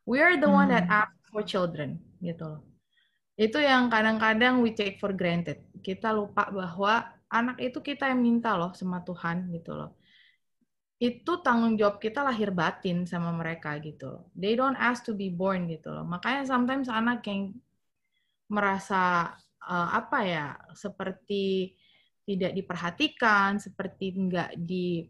[0.09, 0.57] We are the hmm.
[0.57, 0.99] one that hmm.
[1.05, 2.61] ask for children, gitu loh.
[3.39, 5.63] Itu yang kadang-kadang we take for granted.
[5.79, 9.95] Kita lupa bahwa anak itu kita yang minta loh sama Tuhan, gitu loh.
[10.99, 14.23] Itu tanggung jawab kita lahir batin sama mereka, gitu loh.
[14.35, 16.03] They don't ask to be born, gitu loh.
[16.03, 17.55] Makanya sometimes anak yang
[18.49, 19.31] merasa
[19.63, 21.77] uh, apa ya, seperti
[22.25, 25.05] tidak diperhatikan, seperti enggak di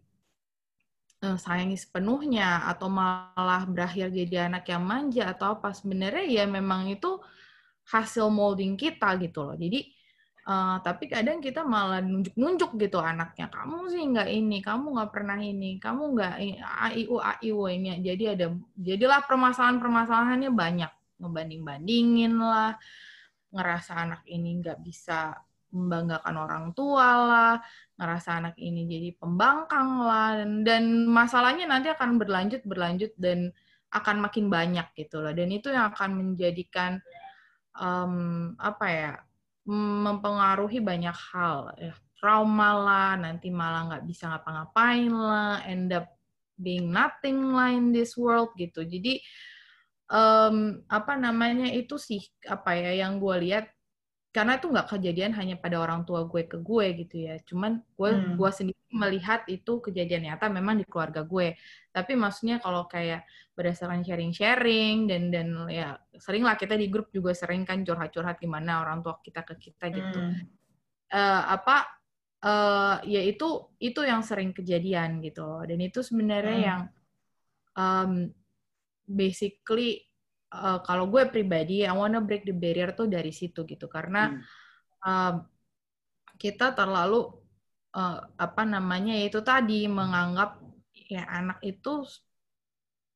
[1.20, 7.20] sayangi sepenuhnya atau malah berakhir jadi anak yang manja atau apa sebenarnya ya memang itu
[7.92, 9.56] hasil molding kita gitu loh.
[9.60, 9.92] Jadi
[10.48, 15.40] uh, tapi kadang kita malah nunjuk-nunjuk gitu anaknya kamu sih nggak ini kamu nggak pernah
[15.42, 16.34] ini kamu nggak
[16.88, 18.00] aiu aiu ini.
[18.00, 18.48] Jadi ada
[18.80, 20.92] jadilah permasalahan-permasalahannya banyak.
[21.20, 22.80] Ngebanding bandingin lah
[23.52, 25.36] ngerasa anak ini nggak bisa
[25.70, 27.54] membanggakan orang tua lah,
[27.96, 33.54] ngerasa anak ini jadi pembangkang lah, dan, dan masalahnya nanti akan berlanjut berlanjut dan
[33.90, 35.34] akan makin banyak gitu loh.
[35.34, 37.02] Dan itu yang akan menjadikan
[37.78, 39.12] um, apa ya
[39.70, 46.10] mempengaruhi banyak hal, ya, trauma lah, nanti malah nggak bisa ngapa-ngapain lah, end up
[46.60, 48.84] being nothing lah in this world gitu.
[48.84, 49.24] Jadi
[50.12, 53.72] um, apa namanya itu sih apa ya yang gue lihat
[54.30, 58.10] karena itu nggak kejadian hanya pada orang tua gue ke gue gitu ya cuman gue
[58.13, 58.38] hmm.
[58.38, 61.58] gue sendiri melihat itu kejadian nyata memang di keluarga gue
[61.89, 63.26] tapi maksudnya kalau kayak
[63.58, 68.86] berdasarkan sharing-sharing dan dan ya sering lah kita di grup juga sering kan curhat-curhat gimana
[68.86, 70.46] orang tua kita ke kita gitu hmm.
[71.10, 71.78] uh, apa
[72.46, 76.65] uh, ya itu itu yang sering kejadian gitu dan itu sebenarnya hmm.
[76.70, 76.82] yang
[77.74, 78.12] um,
[79.10, 80.09] basically
[80.54, 84.42] uh, kalau gue pribadi I wanna break the barrier tuh dari situ gitu karena hmm.
[85.06, 85.34] uh,
[86.40, 87.30] kita terlalu
[87.94, 90.62] uh, apa namanya itu tadi menganggap
[91.10, 92.06] ya anak itu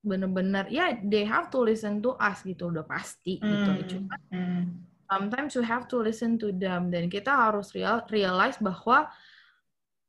[0.04, 3.70] bener-bener ya they have to listen to us gitu udah pasti gitu.
[3.70, 3.78] hmm.
[3.80, 4.64] gitu cuma hmm.
[5.08, 9.08] sometimes you have to listen to them dan kita harus real, realize bahwa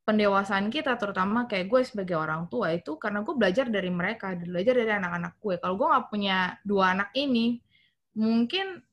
[0.04, 4.76] pendewasaan kita terutama kayak gue sebagai orang tua itu karena gue belajar dari mereka belajar
[4.76, 5.54] dari anak-anak gue.
[5.56, 7.58] Kalau gue nggak punya dua anak ini
[8.14, 8.84] mungkin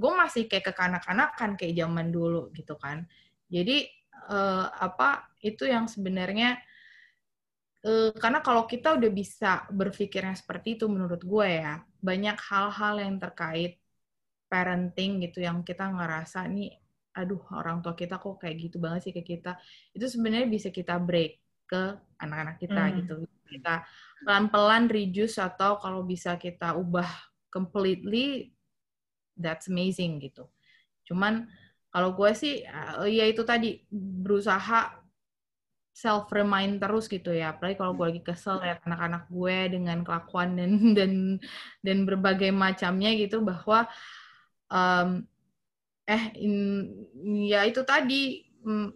[0.00, 3.04] gue masih kayak kekanak-kanakan kayak zaman dulu gitu kan.
[3.50, 3.90] Jadi
[4.30, 6.56] uh, apa itu yang sebenarnya
[7.84, 13.18] uh, karena kalau kita udah bisa berpikirnya seperti itu menurut gue ya banyak hal-hal yang
[13.18, 13.82] terkait
[14.46, 16.79] parenting gitu yang kita ngerasa nih
[17.10, 19.58] aduh orang tua kita kok kayak gitu banget sih ke kita.
[19.94, 21.82] Itu sebenarnya bisa kita break ke
[22.22, 22.94] anak-anak kita hmm.
[23.02, 23.14] gitu.
[23.50, 23.82] Kita
[24.22, 27.08] pelan-pelan reduce atau kalau bisa kita ubah
[27.50, 28.54] completely
[29.34, 30.46] that's amazing gitu.
[31.08, 31.50] Cuman
[31.90, 32.62] kalau gue sih
[33.10, 35.00] ya itu tadi berusaha
[35.90, 37.52] self remind terus gitu ya.
[37.52, 41.12] Apalagi kalau gue lagi kesel lihat anak-anak gue dengan kelakuan dan dan
[41.82, 43.90] dan berbagai macamnya gitu bahwa
[44.70, 45.26] um,
[46.10, 46.54] eh in,
[47.46, 48.90] ya itu tadi mm,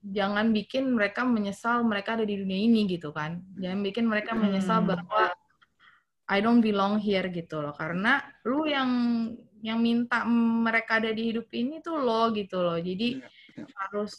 [0.00, 4.80] jangan bikin mereka menyesal mereka ada di dunia ini gitu kan jangan bikin mereka menyesal
[4.80, 4.88] hmm.
[4.96, 5.24] bahwa
[6.28, 8.88] I don't belong here gitu loh karena lu yang
[9.60, 10.24] yang minta
[10.64, 13.64] mereka ada di hidup ini tuh lo gitu loh jadi ya, ya.
[13.76, 14.12] harus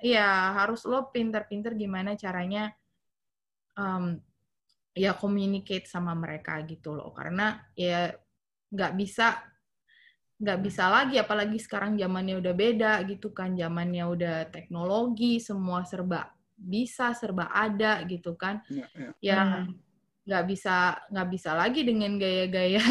[0.00, 2.72] ya harus lo pinter-pinter gimana caranya
[3.76, 4.16] um,
[4.96, 8.08] ya communicate sama mereka gitu loh karena ya
[8.72, 9.36] nggak bisa
[10.34, 16.34] nggak bisa lagi apalagi sekarang zamannya udah beda gitu kan zamannya udah teknologi semua serba
[16.58, 19.10] bisa serba ada gitu kan ya, ya.
[19.22, 19.74] ya hmm.
[20.26, 20.74] nggak bisa
[21.10, 22.84] nggak bisa lagi dengan gaya-gaya ya,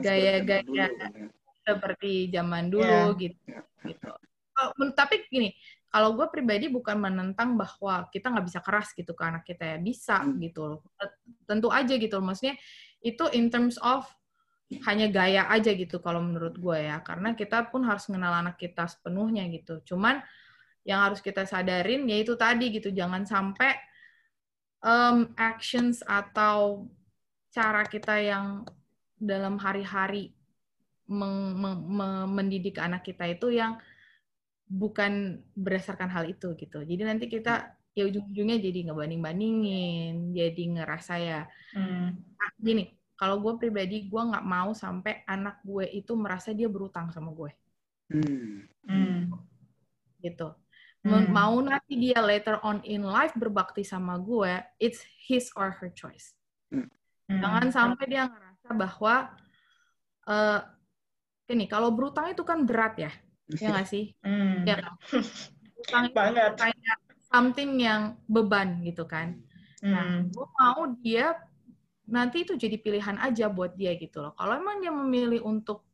[0.04, 1.28] gaya-gaya ya.
[1.64, 3.20] seperti zaman dulu ya.
[3.20, 3.60] gitu ya.
[3.84, 4.10] gitu
[4.56, 5.52] oh, tapi gini
[5.92, 9.78] kalau gue pribadi bukan menentang bahwa kita nggak bisa keras gitu ke anak kita ya
[9.78, 10.40] bisa hmm.
[10.40, 10.80] gitu loh
[11.44, 12.56] tentu aja gitu loh maksudnya
[13.04, 14.08] itu in terms of
[14.82, 16.98] hanya gaya aja gitu kalau menurut gue ya.
[17.06, 19.78] Karena kita pun harus mengenal anak kita sepenuhnya gitu.
[19.94, 20.18] Cuman
[20.84, 22.90] yang harus kita sadarin yaitu tadi gitu.
[22.90, 23.78] Jangan sampai
[24.82, 26.88] um, actions atau
[27.54, 28.66] cara kita yang
[29.14, 30.34] dalam hari-hari
[31.06, 33.78] meng, meng, mendidik anak kita itu yang
[34.66, 36.82] bukan berdasarkan hal itu gitu.
[36.82, 41.40] Jadi nanti kita ya ujung-ujungnya jadi ngebanding-bandingin jadi ngerasa ya
[41.78, 42.08] hmm.
[42.42, 47.14] ah, gini kalau gue pribadi gue nggak mau sampai anak gue itu merasa dia berutang
[47.14, 47.50] sama gue
[48.10, 48.54] hmm.
[48.90, 49.20] Hmm.
[50.18, 50.50] gitu
[51.06, 51.30] hmm.
[51.30, 56.34] mau nanti dia later on in life berbakti sama gue it's his or her choice
[56.74, 56.90] hmm.
[57.28, 59.14] jangan sampai dia ngerasa bahwa
[60.26, 60.60] uh,
[61.48, 63.12] ini kalau berutang itu kan berat ya
[63.52, 64.64] ya nggak sih hmm.
[64.64, 64.94] ya kan?
[65.84, 66.16] utang itu
[66.56, 66.98] kayak
[67.28, 69.36] something yang beban gitu kan
[69.84, 70.32] nah hmm.
[70.32, 71.36] gue mau dia
[72.08, 74.32] nanti itu jadi pilihan aja buat dia gitu loh.
[74.36, 75.84] Kalau emang dia memilih untuk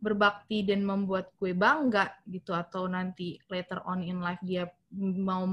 [0.00, 4.64] berbakti dan membuat gue bangga gitu atau nanti later on in life dia
[4.96, 5.44] mau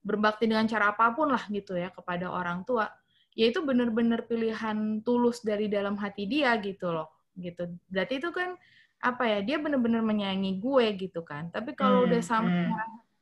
[0.00, 2.88] berbakti dengan cara apa pun lah gitu ya kepada orang tua,
[3.36, 7.68] ya itu benar-benar pilihan tulus dari dalam hati dia gitu loh gitu.
[7.92, 8.56] Berarti itu kan
[9.02, 11.52] apa ya dia benar-benar menyayangi gue gitu kan.
[11.52, 12.74] Tapi kalau hmm, udah sampai hmm.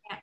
[0.07, 0.23] kayak,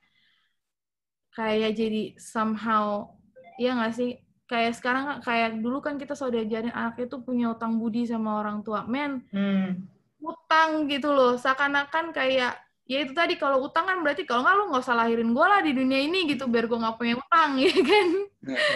[1.36, 3.12] kayak jadi somehow
[3.60, 4.16] ya nggak sih
[4.48, 8.64] kayak sekarang kayak dulu kan kita sudah diajarin anak itu punya utang budi sama orang
[8.64, 9.76] tua men hmm.
[10.24, 12.56] utang gitu loh seakan-akan kayak
[12.88, 15.60] ya itu tadi kalau utang kan berarti kalau nggak lu nggak usah lahirin gue lah
[15.60, 18.08] di dunia ini gitu biar gue nggak punya utang ya kan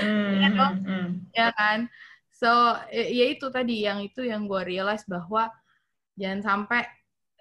[0.05, 0.31] hmm.
[0.37, 1.09] ya dong hmm.
[1.33, 1.79] ya kan
[2.29, 2.51] so
[2.93, 5.49] ya, ya itu tadi yang itu yang gue realize bahwa
[6.21, 6.85] jangan sampai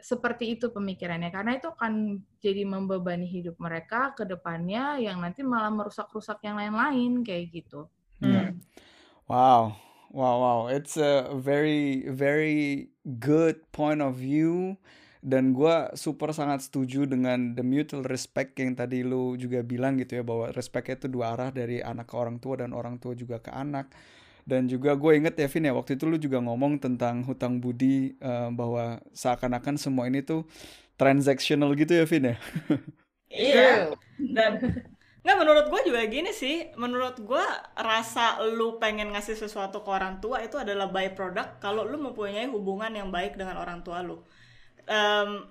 [0.02, 5.70] seperti itu pemikirannya karena itu akan jadi membebani hidup mereka ke depannya yang nanti malah
[5.70, 7.86] merusak-rusak yang lain-lain kayak gitu.
[8.22, 8.54] Yeah.
[8.54, 8.62] Hmm.
[9.28, 9.82] Wow.
[10.12, 10.60] Wow, wow.
[10.68, 14.78] It's a very, very good point of view.
[15.22, 20.20] Dan gue super sangat setuju dengan the mutual respect yang tadi lu juga bilang gitu
[20.20, 20.24] ya.
[20.26, 23.54] Bahwa respect itu dua arah dari anak ke orang tua dan orang tua juga ke
[23.54, 23.94] anak.
[24.42, 28.18] Dan juga gue inget ya Vin ya, waktu itu lu juga ngomong tentang hutang budi.
[28.18, 30.44] Uh, bahwa seakan-akan semua ini tuh
[30.98, 32.38] transactional gitu ya Vin ya.
[33.32, 33.96] Iya.
[34.18, 34.52] Dan
[35.22, 36.74] Nggak, menurut gue juga gini sih.
[36.78, 37.46] Menurut gue,
[37.78, 42.90] rasa lu pengen ngasih sesuatu ke orang tua itu adalah byproduct kalau lu mempunyai hubungan
[42.90, 44.26] yang baik dengan orang tua lu.
[44.90, 45.46] Um,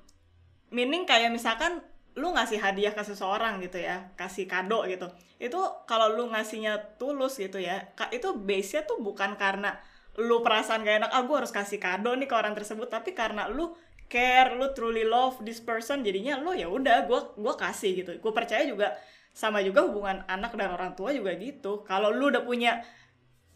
[0.74, 1.82] meaning kayak misalkan
[2.18, 5.06] lu ngasih hadiah ke seseorang gitu ya, kasih kado gitu.
[5.38, 9.78] Itu kalau lu ngasihnya tulus gitu ya, itu base-nya tuh bukan karena
[10.18, 13.46] lu perasaan gak enak, ah gue harus kasih kado nih ke orang tersebut, tapi karena
[13.46, 13.70] lu
[14.10, 18.12] care, lu truly love this person, jadinya lu ya udah gue gue kasih gitu.
[18.18, 18.98] Gue percaya juga
[19.30, 21.86] sama juga hubungan anak dan orang tua juga gitu.
[21.86, 22.82] Kalau lu udah punya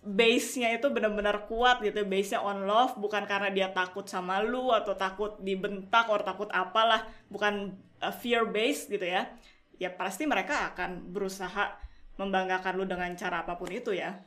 [0.04, 4.92] base-nya itu benar-benar kuat gitu base-nya on love bukan karena dia takut sama lu atau
[4.92, 7.72] takut dibentak atau takut apalah bukan
[8.04, 9.32] uh, fear base gitu ya
[9.80, 11.80] ya pasti mereka akan berusaha
[12.20, 14.20] membanggakan lu dengan cara apa pun itu ya.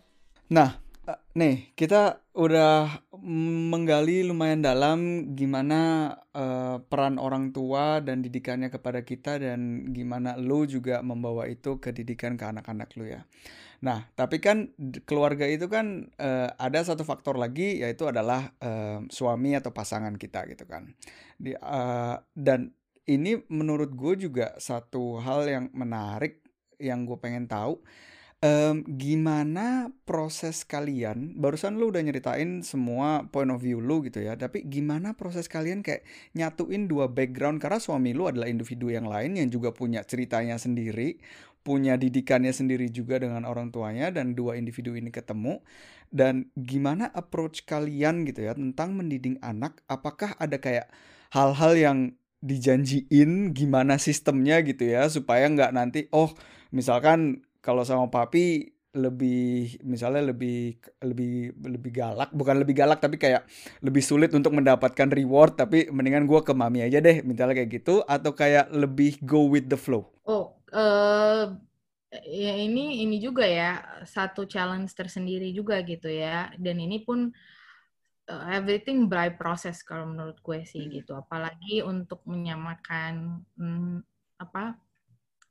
[0.50, 0.76] Nah
[1.40, 3.08] nih, kita udah
[3.72, 10.68] menggali lumayan dalam gimana uh, peran orang tua dan didikannya kepada kita dan gimana lu
[10.68, 13.24] juga membawa itu ke didikan ke anak-anak lu ya.
[13.78, 14.74] Nah, tapi kan
[15.06, 20.50] keluarga itu kan uh, ada satu faktor lagi yaitu adalah uh, suami atau pasangan kita
[20.50, 20.98] gitu kan.
[21.38, 22.74] Di, uh, dan
[23.08, 26.44] ini menurut gue juga satu hal yang menarik
[26.82, 27.82] yang gue pengen tahu
[28.44, 34.38] um, gimana proses kalian barusan lu udah nyeritain semua point of view lu gitu ya
[34.38, 36.06] tapi gimana proses kalian kayak
[36.38, 37.62] nyatuin dua background?
[37.62, 41.18] Karena suami lu adalah individu yang lain yang juga punya ceritanya sendiri
[41.68, 45.60] punya didikannya sendiri juga dengan orang tuanya dan dua individu ini ketemu.
[46.08, 49.84] Dan gimana approach kalian gitu ya tentang mendidik anak?
[49.92, 50.88] Apakah ada kayak
[51.36, 52.00] hal-hal yang
[52.40, 56.32] dijanjiin gimana sistemnya gitu ya supaya nggak nanti oh
[56.70, 63.44] misalkan kalau sama papi lebih misalnya lebih lebih lebih galak bukan lebih galak tapi kayak
[63.84, 68.02] lebih sulit untuk mendapatkan reward tapi mendingan gue ke mami aja deh misalnya kayak gitu
[68.08, 71.52] atau kayak lebih go with the flow oh uh,
[72.26, 77.30] ya ini ini juga ya satu challenge tersendiri juga gitu ya dan ini pun
[78.32, 80.92] uh, everything by process kalau menurut gue sih hmm.
[81.04, 84.02] gitu apalagi untuk menyamakan hmm,
[84.40, 84.80] apa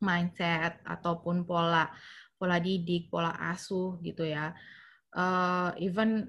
[0.01, 1.89] mindset ataupun pola
[2.37, 4.53] pola didik pola asuh gitu ya
[5.17, 6.29] uh, even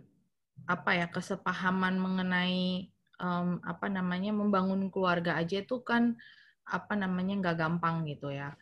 [0.65, 6.15] apa ya kesepahaman mengenai um, apa namanya membangun keluarga aja itu kan
[6.67, 8.56] apa namanya nggak gampang gitu ya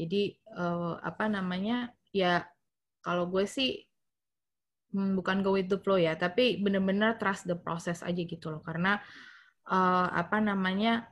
[0.00, 2.48] jadi uh, apa namanya ya
[3.04, 3.84] kalau gue sih
[4.92, 8.62] hmm, bukan go with the flow ya, tapi benar-benar trust the process aja gitu loh.
[8.64, 9.00] Karena
[9.68, 11.08] uh, apa namanya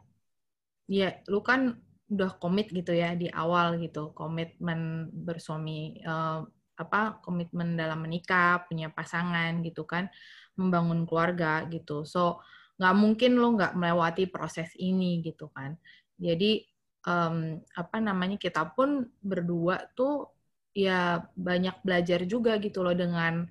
[0.88, 1.76] ya lu kan
[2.08, 6.44] udah komit gitu ya di awal gitu, komitmen bersuami uh,
[6.78, 10.08] apa komitmen dalam menikah, punya pasangan gitu kan,
[10.56, 12.06] membangun keluarga gitu.
[12.08, 12.40] So
[12.78, 15.76] nggak mungkin lo nggak melewati proses ini gitu kan.
[16.16, 16.64] Jadi
[17.06, 20.30] um, apa namanya kita pun berdua tuh
[20.76, 23.48] ya banyak belajar juga gitu loh dengan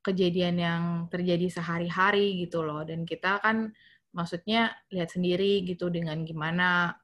[0.00, 3.74] kejadian yang terjadi sehari-hari gitu loh dan kita kan
[4.14, 6.94] maksudnya lihat sendiri gitu dengan gimana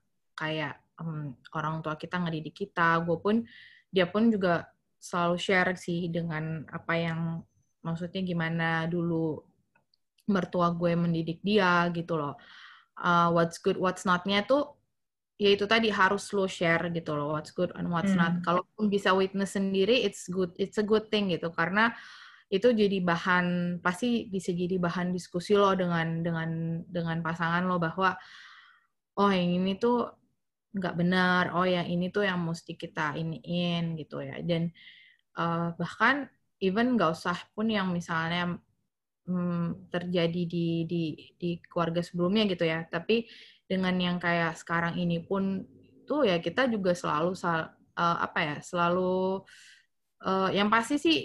[0.43, 3.47] kayak um, orang tua kita ngedidik kita gue pun
[3.95, 4.67] dia pun juga
[4.99, 7.21] selalu share sih dengan apa yang
[7.87, 9.39] maksudnya gimana dulu
[10.27, 12.35] mertua gue mendidik dia gitu loh
[12.99, 14.75] uh, what's good what's notnya tuh
[15.43, 18.23] ya itu tadi harus lo share gitu loh what's good and what's hmm.
[18.23, 18.39] not.
[18.47, 21.91] Kalaupun bisa witness sendiri, it's good, it's a good thing gitu karena
[22.53, 28.13] itu jadi bahan pasti bisa jadi bahan diskusi lo dengan dengan dengan pasangan lo bahwa
[29.17, 30.05] oh yang ini tuh
[30.73, 34.41] nggak benar, oh yang ini tuh yang mesti kita iniin gitu ya.
[34.41, 34.73] Dan
[35.37, 36.29] uh, bahkan
[36.65, 38.57] even nggak usah pun yang misalnya
[39.29, 41.05] hmm, terjadi di di
[41.37, 42.89] di keluarga sebelumnya gitu ya.
[42.89, 43.29] Tapi
[43.69, 45.65] dengan yang kayak sekarang ini pun
[46.09, 49.45] tuh ya kita juga selalu uh, apa ya selalu
[50.25, 51.19] uh, yang pasti sih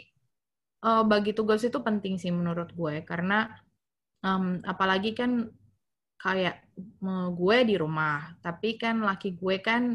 [0.83, 3.03] uh, bagi tugas itu penting sih menurut gue.
[3.07, 3.47] Karena
[4.27, 5.47] um, apalagi kan
[6.17, 6.65] kayak
[7.33, 9.93] gue di rumah tapi kan laki gue kan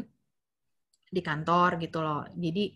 [1.13, 2.73] di kantor gitu loh jadi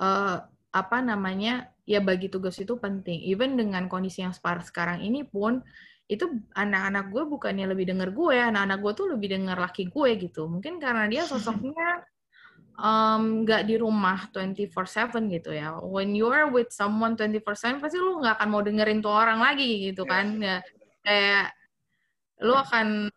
[0.00, 0.36] uh,
[0.70, 5.62] apa namanya ya bagi tugas itu penting even dengan kondisi yang sekarang ini pun
[6.10, 6.26] itu
[6.58, 10.50] anak-anak gue bukannya lebih denger gue, anak-anak gue tuh lebih denger laki gue gitu.
[10.50, 12.02] Mungkin karena dia sosoknya
[13.46, 15.78] nggak um, di rumah 24/7 gitu ya.
[15.78, 19.86] When you are with someone 24/7 pasti lu nggak akan mau dengerin tuh orang lagi
[19.86, 20.34] gitu kan.
[20.42, 20.58] Ya,
[21.06, 21.54] kayak
[22.40, 23.08] lu akan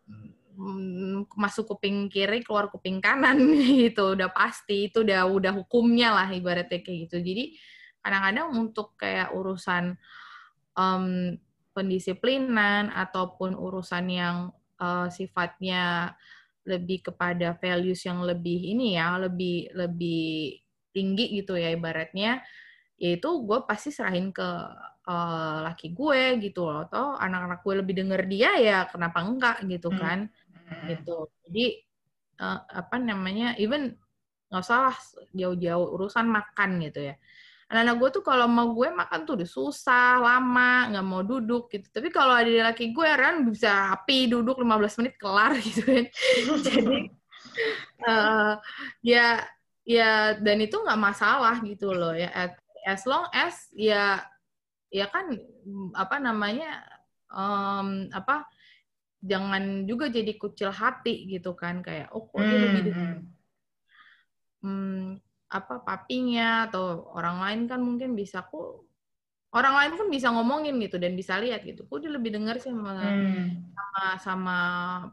[0.55, 3.39] mm, masuk kuping kiri keluar kuping kanan
[3.83, 4.91] gitu udah pasti.
[4.91, 7.17] Itu udah udah hukumnya lah ibaratnya kayak gitu.
[7.23, 7.55] Jadi
[8.03, 9.95] kadang-kadang untuk kayak urusan
[10.75, 11.35] um,
[11.73, 14.37] pendisiplinan ataupun urusan yang
[14.77, 16.13] uh, sifatnya
[16.63, 20.63] lebih kepada values yang lebih ini ya lebih lebih
[20.95, 22.39] tinggi gitu ya ibaratnya
[23.03, 24.47] yaitu gue pasti serahin ke
[25.11, 29.91] uh, laki gue gitu loh atau anak-anak gue lebih denger dia ya kenapa enggak gitu
[29.91, 29.99] hmm.
[29.99, 30.83] kan hmm.
[30.87, 31.65] gitu jadi
[32.39, 33.99] uh, apa namanya even
[34.47, 34.95] nggak salah
[35.35, 37.15] jauh-jauh urusan makan gitu ya
[37.73, 41.89] anak-anak gue tuh kalau mau gue makan tuh udah susah, lama, nggak mau duduk gitu.
[41.89, 46.05] Tapi kalau ada laki gue, kan bisa api duduk 15 menit kelar gitu kan.
[46.61, 46.97] Jadi
[48.05, 48.53] uh,
[49.01, 49.41] ya
[49.89, 52.29] ya dan itu nggak masalah gitu loh ya.
[52.83, 54.21] As long as ya
[54.93, 55.33] ya kan
[55.97, 56.85] apa namanya
[57.33, 58.45] um, apa
[59.23, 63.17] jangan juga jadi kucil hati gitu kan kayak oh kok dia lebih hmm,
[64.61, 65.03] hmm
[65.53, 68.89] apa papinya atau orang lain kan mungkin bisa kok
[69.53, 72.73] orang lain pun bisa ngomongin gitu dan bisa lihat gitu kok dia lebih dengar sih
[72.73, 73.69] sama hmm.
[73.69, 74.57] sama sama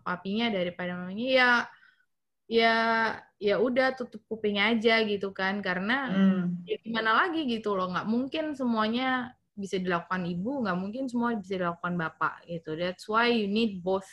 [0.01, 1.51] papinya daripada mamanya ya
[2.51, 2.75] ya
[3.39, 6.67] ya udah tutup kuping aja gitu kan karena hmm.
[6.67, 11.63] ya gimana lagi gitu loh nggak mungkin semuanya bisa dilakukan ibu nggak mungkin semua bisa
[11.63, 14.11] dilakukan bapak gitu that's why you need both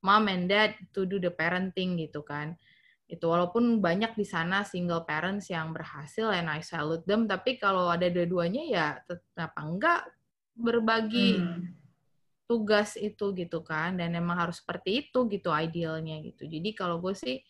[0.00, 2.56] mom and dad to do the parenting gitu kan
[3.04, 7.92] itu walaupun banyak di sana single parents yang berhasil and I salute them tapi kalau
[7.92, 10.00] ada dua-duanya ya kenapa enggak
[10.56, 11.81] berbagi hmm.
[12.52, 16.44] Tugas itu gitu kan dan emang harus seperti itu gitu idealnya gitu.
[16.44, 17.40] Jadi kalau gue sih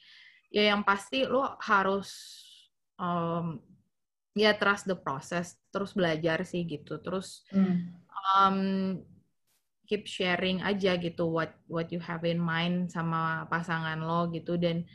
[0.55, 2.39] ya yang pasti lo harus
[3.03, 3.59] um,
[4.39, 7.03] ya trust the process terus belajar sih gitu.
[7.03, 7.99] Terus hmm.
[8.15, 8.59] um,
[9.91, 14.55] keep sharing aja gitu what what you have in mind sama pasangan lo gitu.
[14.55, 14.87] Dan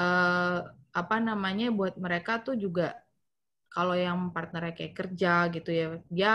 [0.00, 0.64] uh,
[0.96, 2.96] apa namanya buat mereka tuh juga
[3.68, 6.32] kalau yang partnernya kayak kerja gitu ya dia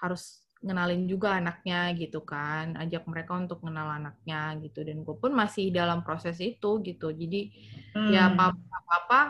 [0.00, 4.86] harus ngenalin juga anaknya gitu kan ajak mereka untuk kenal anaknya gitu.
[4.86, 7.10] Dan gue pun masih dalam proses itu gitu.
[7.10, 7.50] Jadi
[7.92, 8.10] ya hmm.
[8.14, 8.44] ya apa
[8.88, 9.20] apa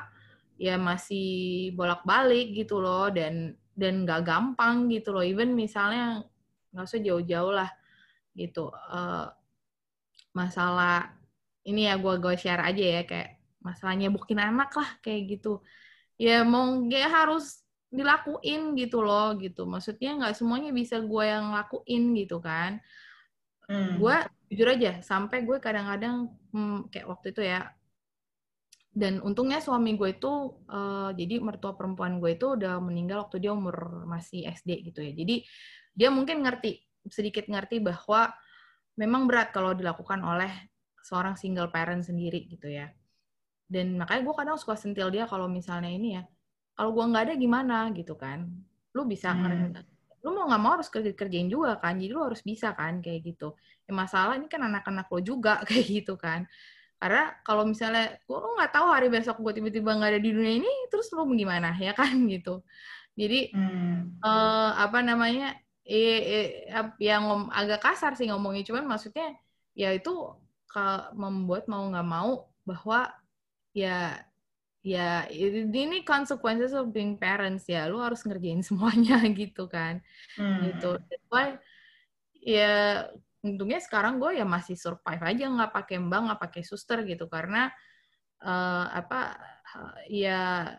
[0.61, 3.09] ya masih bolak balik gitu loh.
[3.09, 5.25] Dan dan nggak gampang gitu loh.
[5.25, 6.21] Even misalnya
[6.73, 7.71] nggak usah jauh-jauh lah
[8.37, 8.69] gitu.
[8.93, 9.33] Uh,
[10.37, 11.13] masalah
[11.65, 13.31] ini ya gue gue share aja ya kayak
[13.63, 15.65] masalahnya bukin anak lah kayak gitu.
[16.21, 17.62] Ya mau gak harus
[17.93, 19.69] dilakuin gitu loh gitu.
[19.69, 22.81] Maksudnya nggak semuanya bisa gue yang lakuin gitu kan.
[23.63, 23.95] Hmm.
[23.95, 24.17] gue
[24.53, 27.69] jujur aja sampai gue kadang-kadang hmm, kayak waktu itu ya.
[28.93, 30.33] Dan untungnya suami gue itu
[30.69, 35.13] uh, jadi mertua perempuan gue itu udah meninggal waktu dia umur masih SD gitu ya.
[35.17, 35.45] Jadi
[35.93, 38.33] dia mungkin ngerti sedikit ngerti bahwa
[39.01, 40.53] memang berat kalau dilakukan oleh
[41.01, 42.93] seorang single parent sendiri gitu ya.
[43.65, 46.23] Dan makanya gue kadang suka sentil dia kalau misalnya ini ya
[46.83, 48.43] kalau gue nggak ada gimana gitu kan.
[48.91, 49.79] Lu bisa hmm.
[50.27, 51.95] lu mau nggak mau harus kerja kerjain juga kan.
[51.95, 53.55] Jadi lu harus bisa kan kayak gitu.
[53.87, 56.43] Ya masalah ini kan anak-anak lo juga kayak gitu kan.
[56.99, 60.73] Karena kalau misalnya gue nggak tahu hari besok gue tiba-tiba nggak ada di dunia ini
[60.91, 61.71] terus lu gimana?
[61.87, 62.67] Ya kan gitu.
[63.15, 64.19] Jadi hmm.
[64.27, 65.55] uh, apa namanya
[65.87, 68.67] eh, eh, yang agak kasar sih ngomongnya.
[68.67, 69.39] Cuman maksudnya
[69.79, 70.35] ya itu
[71.15, 73.07] membuat mau nggak mau bahwa
[73.71, 74.19] ya
[74.83, 80.03] ya ini consequences of being parents ya lu harus ngerjain semuanya gitu kan
[80.35, 80.59] hmm.
[80.69, 81.57] gitu That's why
[82.43, 83.07] ya
[83.43, 87.71] untungnya sekarang gue ya masih survive aja nggak pakai mbak nggak pakai suster gitu karena
[88.43, 89.39] uh, apa
[90.11, 90.75] ya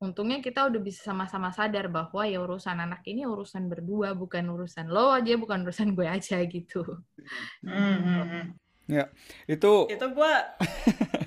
[0.00, 4.88] untungnya kita udah bisa sama-sama sadar bahwa ya urusan anak ini urusan berdua bukan urusan
[4.88, 7.04] lo aja bukan urusan gue aja gitu.
[7.60, 8.44] Mm -hmm.
[8.90, 9.06] Ya,
[9.46, 10.58] itu itu gua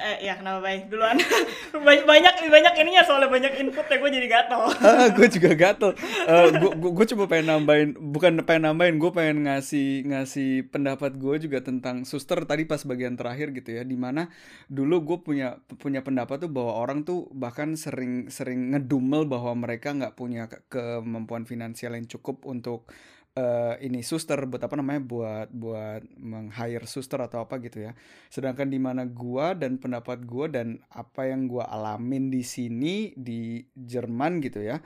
[0.03, 1.15] eh ya kenapa baik duluan.
[1.87, 4.61] banyak banyak banyak ininya soalnya banyak input ya gue jadi gatel.
[4.83, 5.95] ah, gue juga gatel.
[6.27, 11.47] Uh, gue gue cuma pengen nambahin bukan pengen nambahin, gue pengen ngasih ngasih pendapat gue
[11.47, 14.27] juga tentang suster tadi pas bagian terakhir gitu ya, di mana
[14.67, 19.95] dulu gue punya punya pendapat tuh bahwa orang tuh bahkan sering sering ngedumel bahwa mereka
[19.95, 22.91] nggak punya kemampuan finansial yang cukup untuk
[23.37, 27.91] uh, ini suster buat apa namanya buat buat meng-hire suster atau apa gitu ya.
[28.29, 33.61] Sedangkan di mana gua dan pendapat gua dan apa yang gua alamin di sini di
[33.73, 34.81] Jerman gitu ya.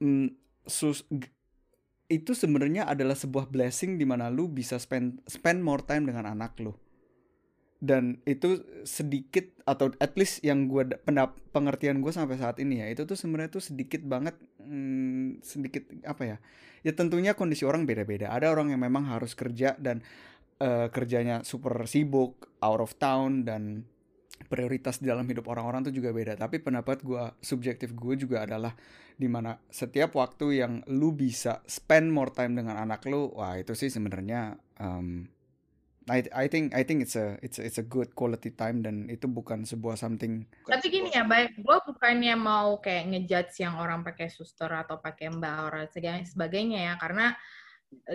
[0.00, 0.32] Mm,
[0.64, 1.04] sus
[2.06, 6.54] itu sebenarnya adalah sebuah blessing di mana lu bisa spend spend more time dengan anak
[6.62, 6.70] lu
[7.86, 12.90] dan itu sedikit atau at least yang gue pendap pengertian gue sampai saat ini ya
[12.90, 16.36] itu tuh sebenarnya tuh sedikit banget hmm, sedikit apa ya
[16.86, 18.30] ya tentunya kondisi orang beda-beda.
[18.30, 20.06] Ada orang yang memang harus kerja dan
[20.62, 23.82] uh, kerjanya super sibuk out of town dan
[24.46, 26.38] prioritas di dalam hidup orang-orang tuh juga beda.
[26.38, 28.70] Tapi pendapat gue subjektif gue juga adalah
[29.16, 33.72] di mana setiap waktu yang lu bisa spend more time dengan anak lu wah itu
[33.72, 35.24] sih sebenarnya um,
[36.06, 39.10] I I think I think it's a it's a, it's a good quality time dan
[39.10, 40.46] itu bukan sebuah something.
[40.62, 45.34] Tapi gini ya, baik, gue bukannya mau kayak ngejudge yang orang pakai suster atau pakai
[45.34, 45.86] mbak orang
[46.22, 47.34] sebagainya ya, karena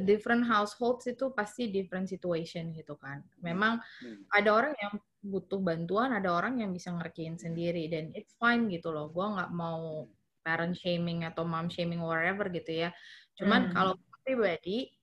[0.08, 3.24] different households itu pasti different situation gitu kan.
[3.44, 4.32] Memang hmm.
[4.32, 8.88] ada orang yang butuh bantuan, ada orang yang bisa ngerjain sendiri dan it's fine gitu
[8.96, 9.12] loh.
[9.12, 10.08] Gue nggak mau
[10.48, 12.90] parent shaming atau mom shaming whatever gitu ya.
[13.36, 13.74] Cuman hmm.
[13.76, 14.96] kalau pribadi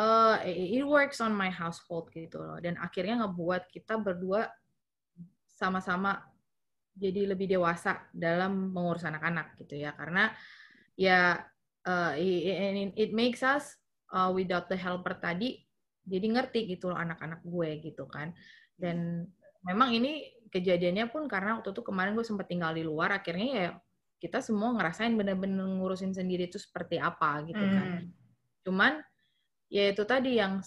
[0.00, 4.48] uh, it works on my household gitu loh dan akhirnya ngebuat kita berdua
[5.52, 6.24] sama-sama
[6.96, 10.32] jadi lebih dewasa dalam mengurus anak-anak gitu ya karena
[10.96, 11.44] ya
[11.84, 13.76] uh, it, it makes us
[14.16, 15.60] uh, without the helper tadi
[16.08, 18.32] jadi ngerti gitu loh anak-anak gue gitu kan
[18.80, 19.28] dan
[19.68, 23.68] memang ini kejadiannya pun karena waktu itu kemarin gue sempat tinggal di luar akhirnya ya
[24.20, 27.88] kita semua ngerasain bener-bener ngurusin sendiri itu seperti apa gitu kan.
[28.04, 28.12] Hmm.
[28.60, 28.92] Cuman
[29.70, 30.58] ya itu tadi yang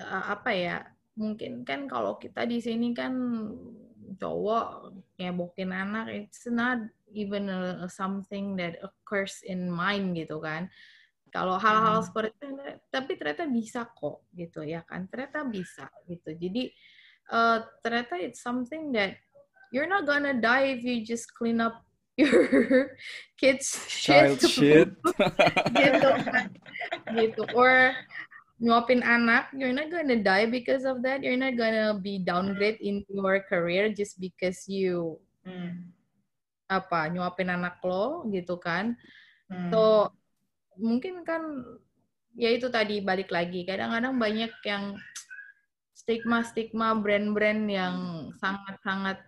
[0.00, 0.76] apa ya
[1.18, 3.12] mungkin kan kalau kita di sini kan
[4.16, 6.80] cowok ngebokin anak it's not
[7.12, 10.72] even a, something that occurs in mind gitu kan.
[11.32, 12.06] Kalau hal-hal hmm.
[12.08, 15.08] seperti itu tapi ternyata bisa kok gitu ya kan?
[15.08, 16.32] Ternyata bisa gitu.
[16.36, 16.72] Jadi
[17.32, 19.16] uh, ternyata it's something that
[19.72, 21.84] you're not gonna die if you just clean up
[22.16, 22.92] your
[23.40, 24.92] kids child shit,
[25.78, 26.10] gitu.
[27.12, 27.42] Gitu.
[27.56, 27.96] Or
[28.62, 31.24] nyuapin anak you're not gonna die because of that.
[31.24, 35.90] You're not gonna be downgrade in your career just because you hmm.
[36.70, 38.94] apa nyuapin anak lo gitu kan.
[39.52, 39.68] Hmm.
[39.68, 40.08] so
[40.80, 41.42] mungkin kan
[42.36, 43.64] ya itu tadi balik lagi.
[43.64, 44.96] Kadang-kadang banyak yang
[45.92, 47.96] stigma-stigma brand-brand yang
[48.42, 49.22] sangat-sangat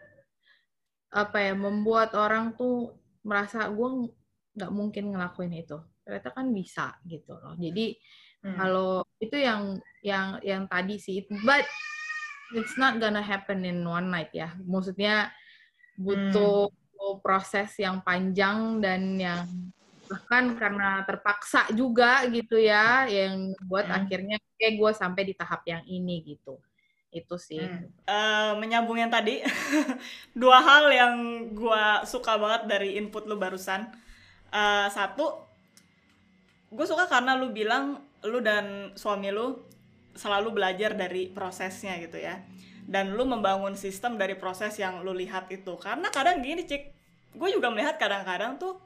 [1.14, 4.10] apa ya membuat orang tuh merasa gue
[4.58, 7.94] nggak mungkin ngelakuin itu ternyata kan bisa gitu loh jadi
[8.42, 8.56] hmm.
[8.58, 11.62] kalau itu yang yang yang tadi sih but
[12.58, 15.30] it's not gonna happen in one night ya maksudnya
[15.94, 17.22] butuh hmm.
[17.22, 19.46] proses yang panjang dan yang
[20.04, 23.98] bahkan karena terpaksa juga gitu ya yang buat hmm.
[24.02, 26.60] akhirnya kayak gue sampai di tahap yang ini gitu
[27.14, 27.62] itu sih.
[27.62, 27.86] Hmm.
[28.10, 29.40] uh, menyambung yang tadi
[30.42, 31.14] dua hal yang
[31.54, 33.86] gue suka banget dari input lu barusan.
[34.50, 35.46] Uh, satu
[36.74, 39.62] gue suka karena lu bilang lu dan suami lu
[40.18, 42.42] selalu belajar dari prosesnya gitu ya.
[42.84, 45.72] Dan lu membangun sistem dari proses yang lu lihat itu.
[45.80, 46.82] Karena kadang gini cik
[47.34, 48.78] gue juga melihat kadang-kadang tuh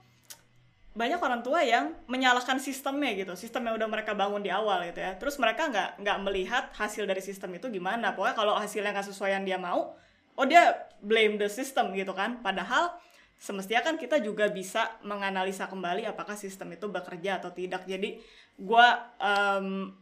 [0.97, 4.99] banyak orang tua yang menyalahkan sistemnya gitu sistem yang udah mereka bangun di awal gitu
[4.99, 5.15] ya.
[5.15, 8.17] Terus mereka nggak nggak melihat hasil dari sistem itu gimana.
[8.17, 9.95] Pokoknya kalau hasilnya nggak sesuai yang dia mau
[10.39, 12.43] oh dia blame the system gitu kan.
[12.43, 12.99] Padahal
[13.39, 17.87] semestinya kan kita juga bisa menganalisa kembali apakah sistem itu bekerja atau tidak.
[17.87, 18.19] Jadi
[18.59, 18.87] gue
[19.23, 19.95] um,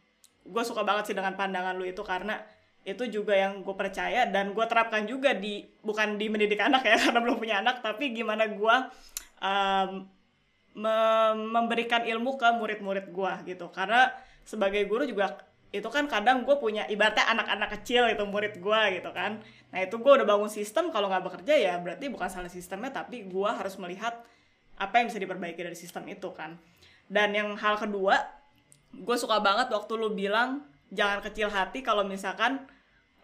[0.46, 2.40] gue suka banget sih dengan pandangan lu itu karena
[2.86, 6.96] itu juga yang gue percaya dan gue terapkan juga di bukan di mendidik anak ya
[6.96, 8.76] karena belum punya anak tapi gimana gue
[9.42, 10.06] um,
[10.76, 13.72] memberikan ilmu ke murid-murid gue gitu.
[13.72, 14.12] Karena
[14.44, 15.40] sebagai guru juga
[15.74, 19.40] itu kan kadang gue punya ibaratnya anak-anak kecil itu murid gue gitu kan.
[19.72, 23.26] Nah itu gue udah bangun sistem kalau nggak bekerja ya berarti bukan salah sistemnya tapi
[23.26, 24.14] gue harus melihat
[24.76, 26.60] apa yang bisa diperbaiki dari sistem itu kan.
[27.10, 28.20] Dan yang hal kedua
[28.94, 30.64] gue suka banget waktu lu bilang
[30.94, 32.62] jangan kecil hati kalau misalkan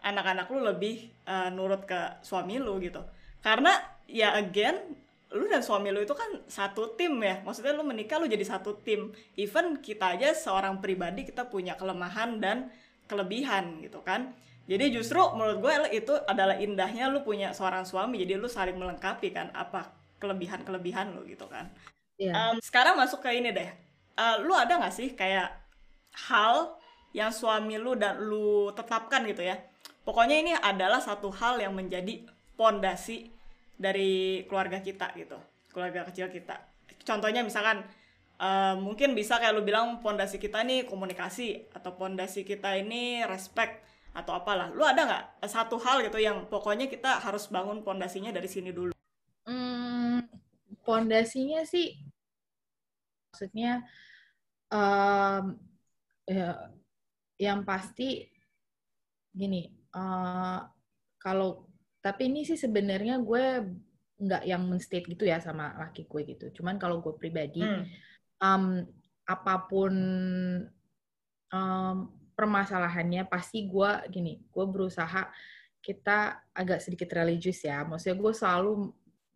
[0.03, 2.99] anak-anak lu lebih uh, nurut ke suami lu gitu.
[3.39, 3.71] Karena
[4.05, 5.02] ya again
[5.33, 7.41] lu dan suami lu itu kan satu tim ya.
[7.41, 9.09] Maksudnya lu menikah lu jadi satu tim.
[9.33, 12.69] Even kita aja seorang pribadi kita punya kelemahan dan
[13.09, 14.31] kelebihan gitu kan.
[14.63, 18.21] Jadi justru menurut gue itu adalah indahnya lu punya seorang suami.
[18.21, 21.67] Jadi lu saling melengkapi kan apa kelebihan kelebihan lu gitu kan.
[22.15, 22.53] Yeah.
[22.53, 23.69] um, sekarang masuk ke ini deh.
[24.13, 25.49] Uh, lu ada gak sih kayak
[26.29, 26.77] hal
[27.11, 29.57] yang suami lu dan lu tetapkan gitu ya?
[30.05, 32.23] Pokoknya ini adalah satu hal yang menjadi
[32.53, 33.33] pondasi
[33.83, 35.35] dari keluarga kita gitu
[35.73, 36.55] keluarga kecil kita.
[37.03, 37.83] Contohnya misalkan
[38.37, 43.81] uh, mungkin bisa kayak lu bilang pondasi kita ini komunikasi atau pondasi kita ini respect
[44.13, 44.69] atau apalah.
[44.69, 48.93] Lu ada nggak satu hal gitu yang pokoknya kita harus bangun pondasinya dari sini dulu?
[49.49, 50.23] Hmm,
[50.85, 51.99] pondasinya sih
[53.33, 53.81] maksudnya
[54.69, 55.57] um,
[56.29, 56.69] ya,
[57.41, 58.29] yang pasti
[59.33, 60.61] gini uh,
[61.17, 61.72] kalau
[62.03, 63.63] tapi ini sih sebenarnya gue
[64.19, 66.45] nggak yang menstate gitu ya sama laki gue gitu.
[66.59, 67.83] Cuman kalau gue pribadi, hmm.
[68.43, 68.83] um,
[69.23, 69.93] apa pun
[71.47, 71.95] um,
[72.35, 75.31] permasalahannya pasti gue gini, gue berusaha
[75.79, 77.87] kita agak sedikit religius ya.
[77.87, 78.71] Maksudnya gue selalu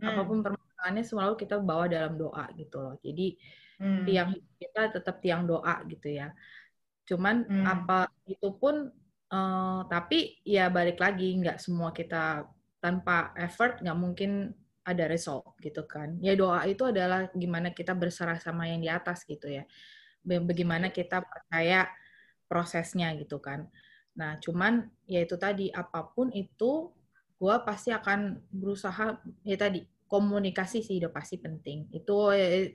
[0.04, 0.08] hmm.
[0.08, 2.96] apa pun permasalahannya selalu kita bawa dalam doa gitu loh.
[3.00, 3.40] Jadi
[3.80, 4.04] hmm.
[4.04, 6.36] tiang kita tetap tiang doa gitu ya.
[7.08, 7.64] Cuman hmm.
[7.64, 8.92] apa itu pun
[9.32, 12.44] uh, tapi ya balik lagi nggak semua kita
[12.88, 14.56] tanpa effort nggak mungkin
[14.88, 16.16] ada result gitu kan.
[16.24, 19.68] Ya doa itu adalah gimana kita berserah sama yang di atas gitu ya.
[20.24, 21.92] Bagaimana kita percaya
[22.48, 23.68] prosesnya gitu kan.
[24.16, 26.96] Nah cuman ya itu tadi apa pun itu
[27.36, 31.92] gue pasti akan berusaha ya tadi komunikasi sih udah pasti penting.
[31.92, 32.72] Itu ya,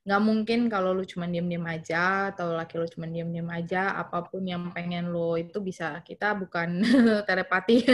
[0.00, 4.40] nggak mungkin kalau lu cuma diem-diem aja atau laki lu cuma diem-diem aja apa pun
[4.40, 6.80] yang pengen lu itu bisa kita bukan
[7.28, 7.84] telepati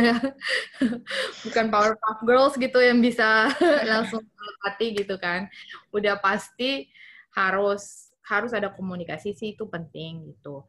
[1.43, 3.51] bukan powerpuff girls gitu yang bisa
[3.91, 5.51] langsung telepati gitu kan.
[5.91, 6.87] Udah pasti
[7.35, 10.63] harus harus ada komunikasi sih itu penting gitu.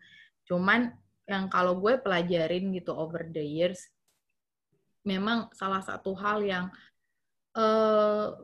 [0.50, 0.90] Cuman
[1.30, 3.94] yang kalau gue pelajarin gitu over the years
[5.06, 6.66] memang salah satu hal yang
[7.54, 8.36] uh,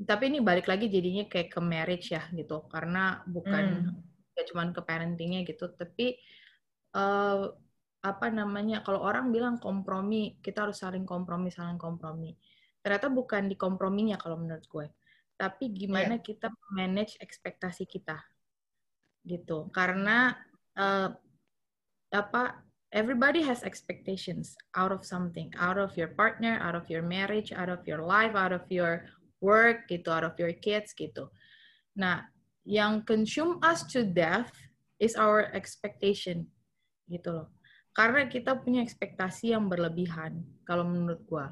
[0.00, 2.64] tapi ini balik lagi jadinya kayak ke marriage ya gitu.
[2.72, 4.34] Karena bukan hmm.
[4.36, 5.68] ya cuman ke parentingnya gitu.
[5.76, 6.16] Tapi
[6.96, 7.52] uh,
[8.00, 12.32] apa namanya kalau orang bilang kompromi kita harus saling kompromi saling kompromi.
[12.80, 14.86] Ternyata bukan di komprominya kalau menurut gue.
[15.36, 16.24] Tapi gimana yeah.
[16.24, 18.16] kita manage ekspektasi kita
[19.28, 19.68] gitu.
[19.68, 20.32] Karena
[20.80, 21.12] uh,
[22.10, 27.52] apa everybody has expectations out of something, out of your partner, out of your marriage,
[27.52, 29.04] out of your life, out of your
[29.40, 31.28] work gitu, out of your kids gitu.
[31.96, 32.28] Nah,
[32.64, 34.52] yang consume us to death
[35.00, 36.46] is our expectation
[37.08, 37.48] gitu loh.
[37.90, 41.50] Karena kita punya ekspektasi yang berlebihan kalau menurut gua.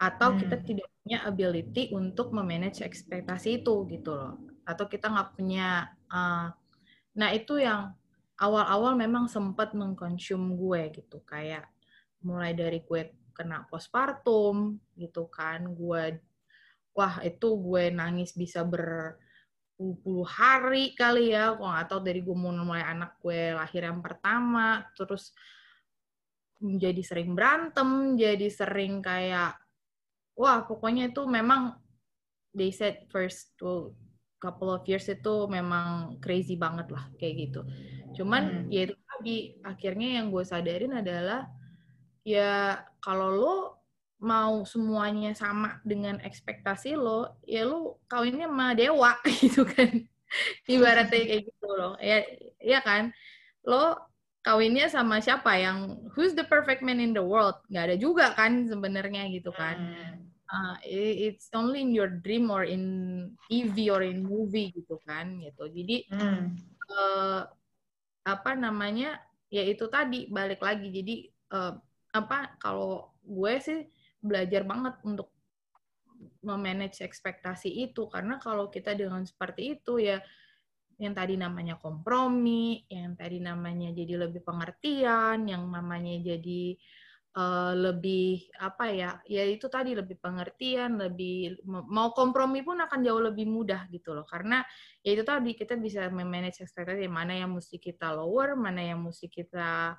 [0.00, 0.38] Atau hmm.
[0.42, 4.34] kita tidak punya ability untuk memanage ekspektasi itu gitu loh.
[4.66, 6.50] Atau kita nggak punya uh,
[7.14, 7.94] nah itu yang
[8.38, 11.70] awal-awal memang sempat mengkonsum gue gitu kayak
[12.26, 16.18] mulai dari gue kena postpartum gitu kan gue
[16.94, 19.18] wah itu gue nangis bisa ber
[19.74, 24.86] puluh hari kali ya kok atau dari gue mau mulai anak gue lahir yang pertama
[24.94, 25.34] terus
[26.62, 29.58] jadi sering berantem jadi sering kayak
[30.38, 31.74] wah pokoknya itu memang
[32.54, 33.90] they said first two
[34.38, 37.60] couple of years itu memang crazy banget lah kayak gitu
[38.14, 38.70] cuman hmm.
[38.70, 39.36] ya itu tadi
[39.66, 41.50] akhirnya yang gue sadarin adalah
[42.22, 43.56] ya kalau lo
[44.20, 49.12] mau semuanya sama dengan ekspektasi lo, ya lo kawinnya sama dewa
[49.42, 49.90] gitu kan.
[50.66, 51.94] Ibaratnya kayak gitu loh.
[52.00, 52.24] Ya,
[52.58, 53.14] ya kan?
[53.62, 53.98] Lo
[54.44, 57.56] kawinnya sama siapa yang who's the perfect man in the world?
[57.72, 59.76] Gak ada juga kan sebenarnya gitu kan.
[60.44, 62.84] Uh, it's only in your dream or in
[63.48, 65.66] TV or in movie gitu kan gitu.
[65.66, 66.54] Jadi hmm.
[66.92, 67.42] uh,
[68.24, 69.18] apa namanya?
[69.48, 70.92] Ya itu tadi balik lagi.
[70.92, 71.74] Jadi uh,
[72.14, 73.80] apa kalau gue sih
[74.24, 75.28] belajar banget untuk
[76.40, 78.08] memanage ekspektasi itu.
[78.08, 80.20] Karena kalau kita dengan seperti itu ya
[80.94, 86.78] yang tadi namanya kompromi, yang tadi namanya jadi lebih pengertian, yang namanya jadi
[87.34, 93.18] uh, lebih apa ya, ya itu tadi lebih pengertian, lebih mau kompromi pun akan jauh
[93.18, 94.62] lebih mudah gitu loh, karena
[95.02, 99.26] ya itu tadi kita bisa memanage ekspektasi mana yang mesti kita lower, mana yang mesti
[99.26, 99.98] kita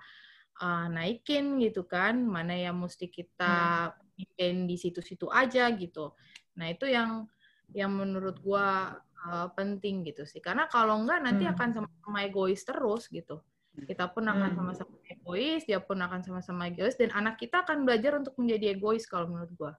[0.64, 3.52] uh, naikin gitu kan, mana yang mesti kita
[3.92, 6.16] hmm maintain di situ-situ aja gitu.
[6.56, 7.28] Nah itu yang
[7.76, 8.96] yang menurut gua
[9.28, 10.40] uh, penting gitu sih.
[10.40, 11.54] Karena kalau enggak nanti hmm.
[11.54, 13.44] akan sama-sama egois terus gitu.
[13.76, 14.58] Kita pun akan hmm.
[14.58, 19.04] sama-sama egois, dia pun akan sama-sama egois, dan anak kita akan belajar untuk menjadi egois
[19.04, 19.74] kalau menurut gua.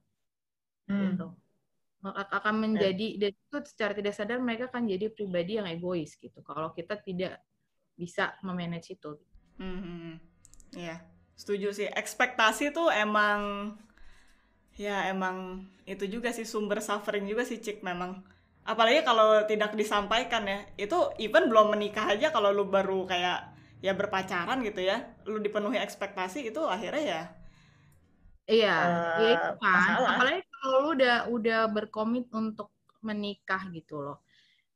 [0.85, 1.17] Hmm.
[1.17, 1.29] Gitu.
[2.07, 6.45] Akan menjadi, dan itu secara tidak sadar mereka akan jadi pribadi yang egois gitu.
[6.45, 7.41] Kalau kita tidak
[7.97, 9.17] bisa memanage itu.
[9.57, 9.81] Hmm.
[9.81, 10.17] hmm, hmm.
[10.77, 11.01] Iya,
[11.33, 11.89] setuju sih.
[11.89, 13.73] Ekspektasi tuh emang
[14.77, 18.21] Ya emang itu juga sih sumber suffering juga sih Cik memang.
[18.67, 20.65] Apalagi kalau tidak disampaikan ya.
[20.77, 25.17] Itu even belum menikah aja kalau lu baru kayak ya berpacaran gitu ya.
[25.25, 27.23] Lu dipenuhi ekspektasi itu akhirnya ya
[28.47, 29.75] Iya, uh, ya itu kan.
[29.75, 30.11] Masalah.
[30.15, 32.71] Apalagi kalau lu udah udah berkomit untuk
[33.03, 34.23] menikah gitu loh.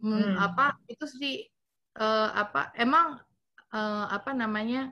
[0.02, 0.34] Hmm.
[0.34, 1.46] Apa itu sih
[1.94, 3.22] uh, apa emang
[3.70, 4.90] uh, apa namanya?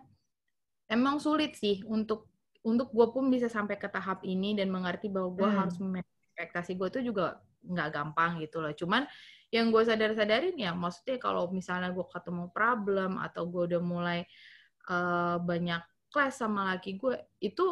[0.86, 2.27] Emang sulit sih untuk
[2.68, 5.56] untuk gue pun bisa sampai ke tahap ini dan mengerti bahwa gue hmm.
[5.56, 8.70] harus ekspektasi gue itu juga nggak gampang gitu loh.
[8.76, 9.08] Cuman
[9.48, 14.20] yang gue sadar-sadarin ya, maksudnya kalau misalnya gue ketemu problem atau gue udah mulai
[14.92, 15.80] uh, banyak
[16.12, 17.64] kelas sama laki gue, itu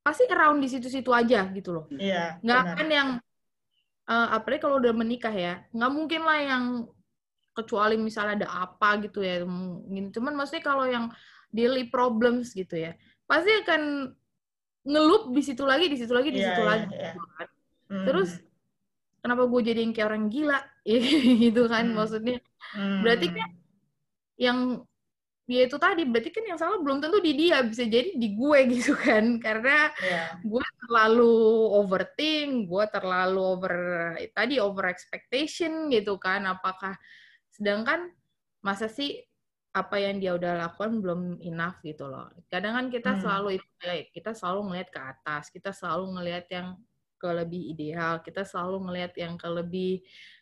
[0.00, 1.84] pasti around di situ-situ aja gitu loh.
[1.88, 2.40] Iya.
[2.44, 3.08] Nggak akan yang
[4.08, 6.64] uh, apalagi kalau udah menikah ya, nggak mungkin lah yang
[7.56, 9.42] kecuali misalnya ada apa gitu ya.
[10.12, 11.08] Cuman maksudnya kalau yang
[11.50, 12.94] daily problems gitu ya
[13.30, 14.10] pasti akan
[14.90, 16.86] ngelup di situ lagi, di situ lagi, di yeah, situ yeah, lagi.
[16.90, 17.14] Yeah.
[17.14, 17.48] Gitu kan.
[17.90, 18.04] Mm.
[18.10, 18.30] Terus
[19.22, 20.60] kenapa gue jadi yang kayak orang gila?
[21.46, 21.94] gitu kan mm.
[21.94, 22.38] maksudnya.
[22.74, 22.98] Mm.
[23.06, 23.50] Berarti kan
[24.40, 24.58] yang
[25.50, 28.58] ya itu tadi berarti kan yang salah belum tentu di dia bisa jadi di gue
[28.78, 30.38] gitu kan karena yeah.
[30.46, 31.34] gue terlalu
[31.74, 33.74] overthink gue terlalu over
[34.30, 36.94] tadi over expectation gitu kan apakah
[37.50, 38.14] sedangkan
[38.62, 39.18] masa sih
[39.70, 42.26] apa yang dia udah lakukan belum enough gitu loh.
[42.50, 43.20] Kadang kan kita hmm.
[43.22, 43.68] selalu itu
[44.10, 46.68] kita selalu ngelihat ke atas, kita selalu ngelihat yang
[47.20, 49.92] ke lebih ideal, kita selalu ngelihat yang ke lebih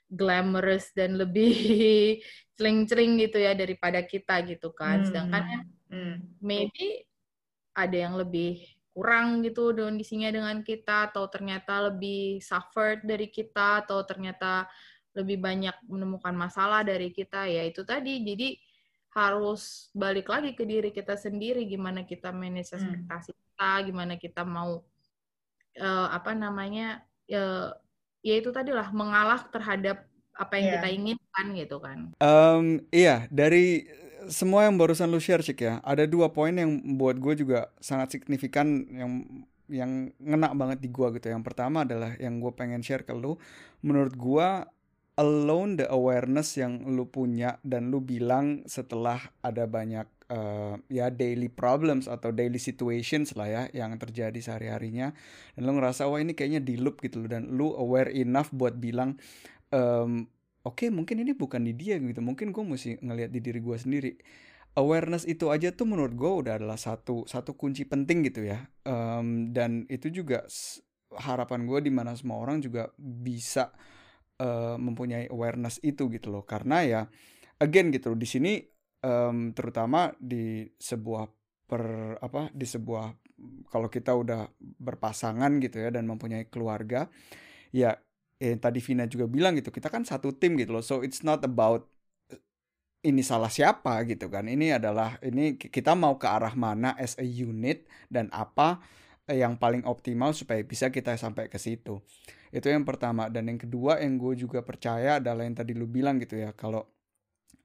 [0.09, 1.53] glamorous dan lebih
[2.57, 5.05] celing-celing gitu ya daripada kita gitu kan.
[5.05, 5.07] Hmm.
[5.13, 5.61] Sedangkan ya,
[5.93, 6.15] hmm.
[6.41, 7.05] maybe
[7.77, 8.65] ada yang lebih
[8.97, 14.67] kurang gitu kondisinya dengan kita atau ternyata lebih suffered dari kita atau ternyata
[15.15, 18.25] lebih banyak menemukan masalah dari kita ya itu tadi.
[18.25, 18.68] Jadi
[19.19, 22.79] harus balik lagi ke diri kita sendiri gimana kita manage hmm.
[22.79, 23.41] ekspektasi hmm.
[23.43, 24.87] kita gimana kita mau
[25.83, 27.03] uh, apa namanya
[27.35, 27.75] uh,
[28.23, 30.07] ya itu tadi lah mengalah terhadap
[30.39, 30.75] apa yang yeah.
[30.79, 33.91] kita inginkan gitu kan um, iya dari
[34.31, 38.19] semua yang barusan lu share cik ya ada dua poin yang buat gue juga sangat
[38.19, 39.13] signifikan yang
[39.69, 43.37] yang ngena banget di gue gitu yang pertama adalah yang gue pengen share ke lu
[43.85, 44.49] menurut gue
[45.19, 51.51] alone the awareness yang lu punya dan lu bilang setelah ada banyak uh, ya daily
[51.51, 55.11] problems atau daily situations lah ya yang terjadi sehari-harinya
[55.59, 58.79] dan lu ngerasa wah ini kayaknya di loop gitu loh dan lu aware enough buat
[58.79, 59.19] bilang
[59.75, 60.31] um,
[60.69, 62.21] oke okay, mungkin ini bukan di dia gitu.
[62.21, 64.13] Mungkin gue mesti ngelihat di diri gue sendiri.
[64.77, 68.69] Awareness itu aja tuh menurut gue udah adalah satu satu kunci penting gitu ya.
[68.85, 70.45] Um, dan itu juga
[71.17, 73.73] harapan gue di mana semua orang juga bisa
[74.41, 76.43] uh, mempunyai awareness itu gitu loh.
[76.47, 77.01] Karena ya
[77.59, 78.53] again gitu loh di sini
[79.03, 81.27] um, terutama di sebuah
[81.69, 83.13] per apa di sebuah
[83.69, 87.07] kalau kita udah berpasangan gitu ya dan mempunyai keluarga
[87.71, 87.95] ya
[88.41, 90.85] eh, tadi Vina juga bilang gitu kita kan satu tim gitu loh.
[90.85, 91.87] So it's not about
[93.07, 94.51] ini salah siapa gitu kan.
[94.51, 98.83] Ini adalah ini kita mau ke arah mana as a unit dan apa
[99.29, 102.01] yang paling optimal supaya bisa kita sampai ke situ.
[102.49, 103.29] Itu yang pertama.
[103.29, 106.57] Dan yang kedua yang gue juga percaya adalah yang tadi lu bilang gitu ya.
[106.57, 106.85] Kalau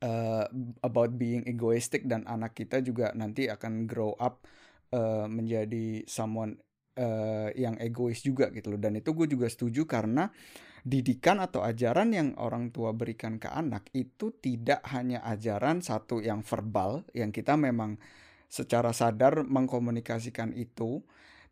[0.03, 0.45] uh,
[0.84, 4.43] about being egoistic dan anak kita juga nanti akan grow up
[4.91, 6.59] uh, menjadi someone
[6.99, 8.80] uh, yang egois juga gitu loh.
[8.80, 10.28] Dan itu gue juga setuju karena
[10.84, 16.43] didikan atau ajaran yang orang tua berikan ke anak itu tidak hanya ajaran satu yang
[16.43, 17.95] verbal yang kita memang
[18.51, 20.99] secara sadar mengkomunikasikan itu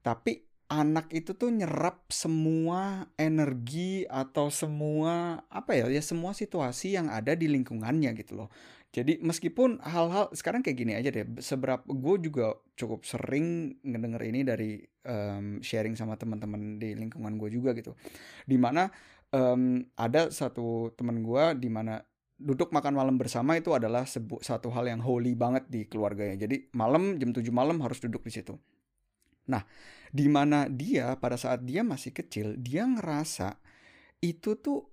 [0.01, 7.11] tapi anak itu tuh nyerap semua energi atau semua apa ya ya semua situasi yang
[7.11, 8.49] ada di lingkungannya gitu loh.
[8.91, 14.41] Jadi meskipun hal-hal sekarang kayak gini aja deh seberapa gue juga cukup sering ngedenger ini
[14.47, 14.71] dari
[15.07, 17.95] um, sharing sama teman-teman di lingkungan gue juga gitu.
[18.47, 18.87] Di mana
[19.31, 21.99] um, ada satu teman gue di mana
[22.35, 26.47] duduk makan malam bersama itu adalah satu hal yang holy banget di keluarganya.
[26.47, 28.55] Jadi malam jam 7 malam harus duduk di situ
[29.49, 29.63] Nah,
[30.11, 33.57] di mana dia pada saat dia masih kecil, dia ngerasa
[34.21, 34.85] itu tuh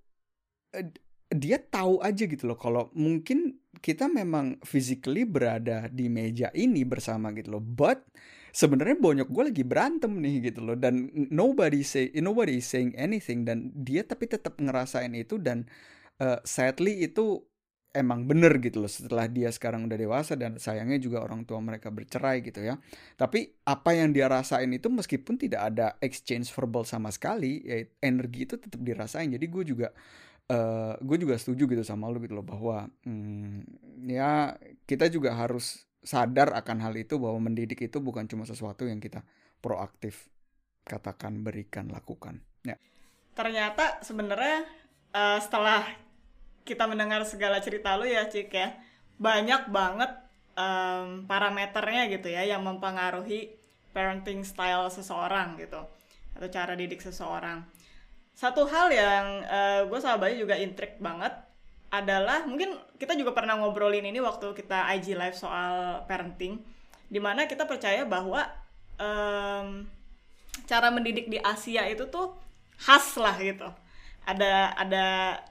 [0.73, 0.89] eh,
[1.29, 7.29] dia tahu aja gitu loh kalau mungkin kita memang physically berada di meja ini bersama
[7.37, 8.01] gitu loh but
[8.49, 13.69] sebenarnya bonyok gue lagi berantem nih gitu loh dan nobody say nobody saying anything dan
[13.77, 15.69] dia tapi tetap ngerasain itu dan
[16.17, 17.45] uh, sadly itu
[17.93, 21.89] emang bener gitu loh setelah dia sekarang udah dewasa dan sayangnya juga orang tua mereka
[21.89, 22.77] bercerai gitu ya.
[23.17, 28.45] Tapi apa yang dia rasain itu meskipun tidak ada exchange verbal sama sekali ya energi
[28.45, 29.33] itu tetap dirasain.
[29.33, 29.89] Jadi gue juga
[30.53, 33.57] uh, gue juga setuju gitu sama lo gitu loh bahwa hmm,
[34.09, 39.03] ya kita juga harus sadar akan hal itu bahwa mendidik itu bukan cuma sesuatu yang
[39.03, 39.25] kita
[39.59, 40.31] proaktif
[40.89, 42.41] katakan berikan lakukan.
[42.65, 42.81] Ya.
[43.37, 44.65] Ternyata sebenarnya
[45.13, 46.08] uh, setelah
[46.69, 48.77] kita mendengar segala cerita lu ya Cik ya.
[49.17, 50.13] Banyak banget
[50.53, 53.57] um, parameternya gitu ya yang mempengaruhi
[53.97, 55.81] parenting style seseorang gitu
[56.37, 57.65] atau cara didik seseorang.
[58.37, 61.35] Satu hal yang uh, gue sama Bayu juga intrik banget
[61.89, 66.61] adalah mungkin kita juga pernah ngobrolin ini waktu kita IG live soal parenting
[67.09, 68.45] di mana kita percaya bahwa
[69.01, 69.89] um,
[70.69, 72.37] cara mendidik di Asia itu tuh
[72.77, 73.67] khas lah gitu
[74.29, 75.05] ada ada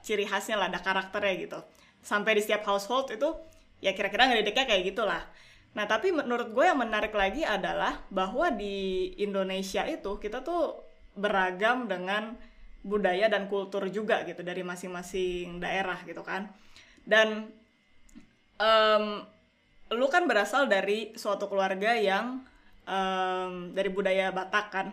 [0.06, 1.60] ciri khasnya lah, ada karakternya gitu.
[2.06, 3.34] Sampai di setiap household itu
[3.82, 5.26] ya kira-kira ngedidiknya kayak gitulah.
[5.74, 10.78] Nah, tapi menurut gue yang menarik lagi adalah bahwa di Indonesia itu kita tuh
[11.18, 12.38] beragam dengan
[12.86, 16.50] budaya dan kultur juga gitu dari masing-masing daerah gitu kan.
[17.06, 17.50] Dan
[18.62, 19.26] um,
[19.94, 22.42] lu kan berasal dari suatu keluarga yang
[22.86, 24.88] um, dari budaya Batak kan.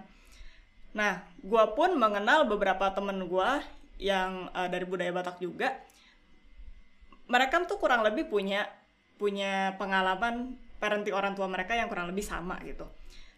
[0.94, 3.50] Nah, gue pun mengenal beberapa temen gue
[3.98, 5.74] yang uh, dari budaya Batak juga.
[7.26, 8.66] Mereka tuh kurang lebih punya
[9.18, 12.86] punya pengalaman parenting orang tua mereka yang kurang lebih sama gitu.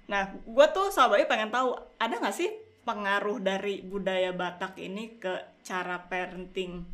[0.07, 2.51] Nah, gue tuh sahabatnya pengen tahu ada nggak sih
[2.87, 6.87] pengaruh dari budaya Batak ini ke cara parenting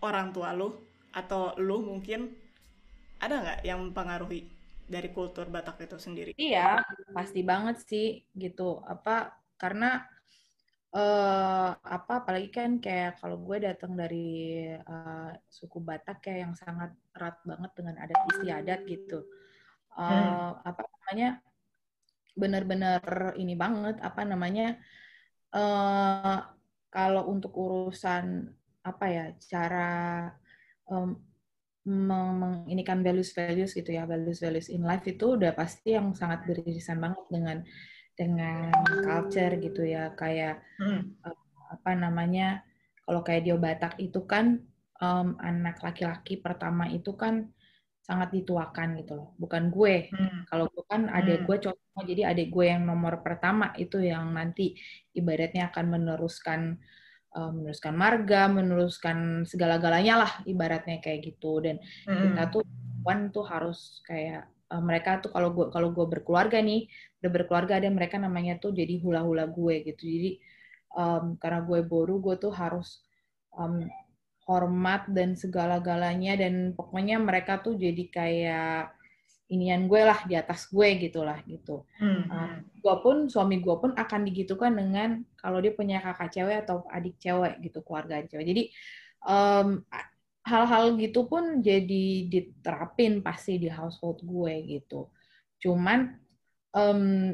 [0.00, 0.72] orang tua lu
[1.12, 2.32] atau lu mungkin
[3.20, 4.48] ada nggak yang mempengaruhi
[4.88, 6.32] dari kultur Batak itu sendiri?
[6.36, 8.82] Iya, pasti banget sih gitu.
[8.84, 10.02] Apa karena
[10.90, 16.90] uh, apa apalagi kan kayak kalau gue datang dari uh, suku Batak kayak yang sangat
[17.14, 19.22] erat banget dengan adat istiadat gitu
[19.94, 20.66] uh, hmm.
[20.66, 21.28] apa namanya
[22.34, 23.02] benar-benar
[23.38, 24.80] ini banget apa namanya
[25.54, 26.42] uh,
[26.90, 28.50] kalau untuk urusan
[28.82, 29.90] apa ya cara
[30.90, 31.14] um,
[31.86, 36.46] meng kan values values gitu ya values values in life itu udah pasti yang sangat
[36.46, 37.58] beririsan banget dengan
[38.22, 38.70] dengan
[39.02, 41.18] culture gitu ya kayak hmm.
[41.26, 41.38] uh,
[41.74, 42.62] apa namanya
[43.02, 44.62] kalau kayak di Batak itu kan
[45.02, 47.50] um, anak laki-laki pertama itu kan
[48.02, 50.46] sangat dituakan gitu loh bukan gue hmm.
[50.50, 51.46] kalau gue kan adik hmm.
[51.50, 54.74] gue cowok jadi adik gue yang nomor pertama itu yang nanti
[55.14, 56.82] ibaratnya akan meneruskan
[57.34, 62.36] uh, meneruskan marga, meneruskan segala-galanya lah ibaratnya kayak gitu dan mm.
[62.36, 62.62] kita tuh
[63.02, 66.88] one tuh harus kayak uh, mereka tuh kalau gue kalau gue berkeluarga nih
[67.20, 70.30] udah berkeluarga ada mereka namanya tuh jadi hula-hula gue gitu jadi
[70.96, 73.04] um, karena gue boru gue tuh harus
[73.52, 73.84] um,
[74.48, 78.90] hormat dan segala-galanya dan pokoknya mereka tuh jadi kayak
[79.52, 81.84] inian gue lah di atas gue gitulah gitu.
[82.00, 82.24] Hmm.
[82.26, 86.88] Uh, gue pun suami gue pun akan digitukan dengan kalau dia punya kakak cewek atau
[86.88, 88.48] adik cewek gitu keluarga cewek.
[88.48, 88.62] Jadi
[89.28, 89.84] um,
[90.42, 95.10] hal-hal gitu pun jadi diterapin pasti di household gue gitu.
[95.62, 96.18] Cuman
[96.74, 97.32] um,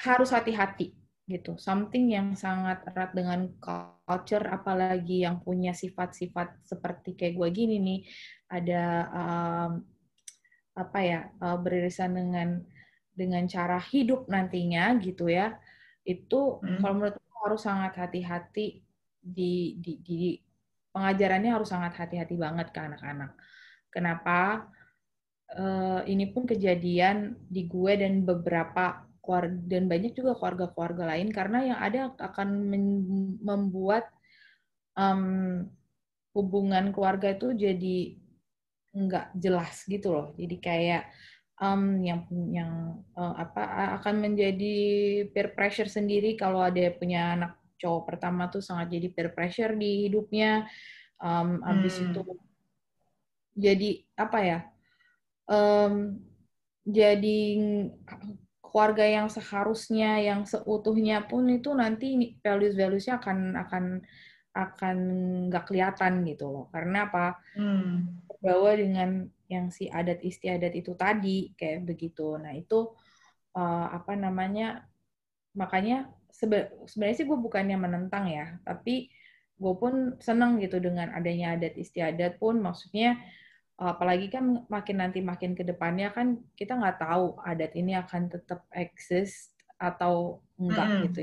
[0.00, 0.96] harus hati-hati
[1.28, 1.54] gitu.
[1.60, 8.00] Something yang sangat erat dengan culture, apalagi yang punya sifat-sifat seperti kayak gue gini nih,
[8.50, 8.82] ada
[9.12, 9.72] um,
[10.74, 12.48] apa ya uh, beririsan dengan
[13.12, 15.58] dengan cara hidup nantinya gitu ya
[16.08, 16.80] itu hmm.
[16.80, 18.80] kalau menurut aku harus sangat hati-hati
[19.20, 20.20] di, di, di
[20.90, 23.34] pengajarannya harus sangat hati-hati banget ke anak-anak.
[23.90, 24.70] Kenapa?
[25.50, 31.58] Uh, ini pun kejadian di gue dan beberapa keluarga dan banyak juga keluarga-keluarga lain karena
[31.74, 32.48] yang ada akan
[33.42, 34.06] membuat
[34.94, 35.66] um,
[36.34, 37.98] hubungan keluarga itu jadi
[38.94, 40.26] nggak jelas gitu loh.
[40.38, 41.10] Jadi kayak
[41.62, 42.72] um, yang yang
[43.14, 43.62] uh, apa
[44.00, 44.76] akan menjadi
[45.30, 50.06] peer pressure sendiri kalau ada punya anak cowok pertama tuh sangat jadi peer pressure di
[50.08, 50.68] hidupnya.
[51.20, 52.12] Um, habis hmm.
[52.12, 52.20] itu
[53.56, 54.58] jadi apa ya?
[55.48, 56.20] Um,
[56.84, 57.40] jadi
[58.60, 63.84] keluarga yang seharusnya yang seutuhnya pun itu nanti values valuesnya akan akan
[64.50, 64.96] akan
[65.50, 71.52] nggak kelihatan gitu loh karena apa hmm terbawa dengan yang si adat istiadat itu tadi
[71.60, 72.40] kayak begitu.
[72.40, 72.88] Nah itu
[73.52, 74.88] uh, apa namanya
[75.52, 79.10] makanya sebenarnya sih gue bukannya menentang ya, tapi
[79.60, 83.20] gue pun seneng gitu dengan adanya adat istiadat pun maksudnya
[83.80, 88.68] apalagi kan makin nanti makin ke depannya kan kita nggak tahu adat ini akan tetap
[88.76, 91.00] eksis atau enggak mm.
[91.08, 91.20] gitu.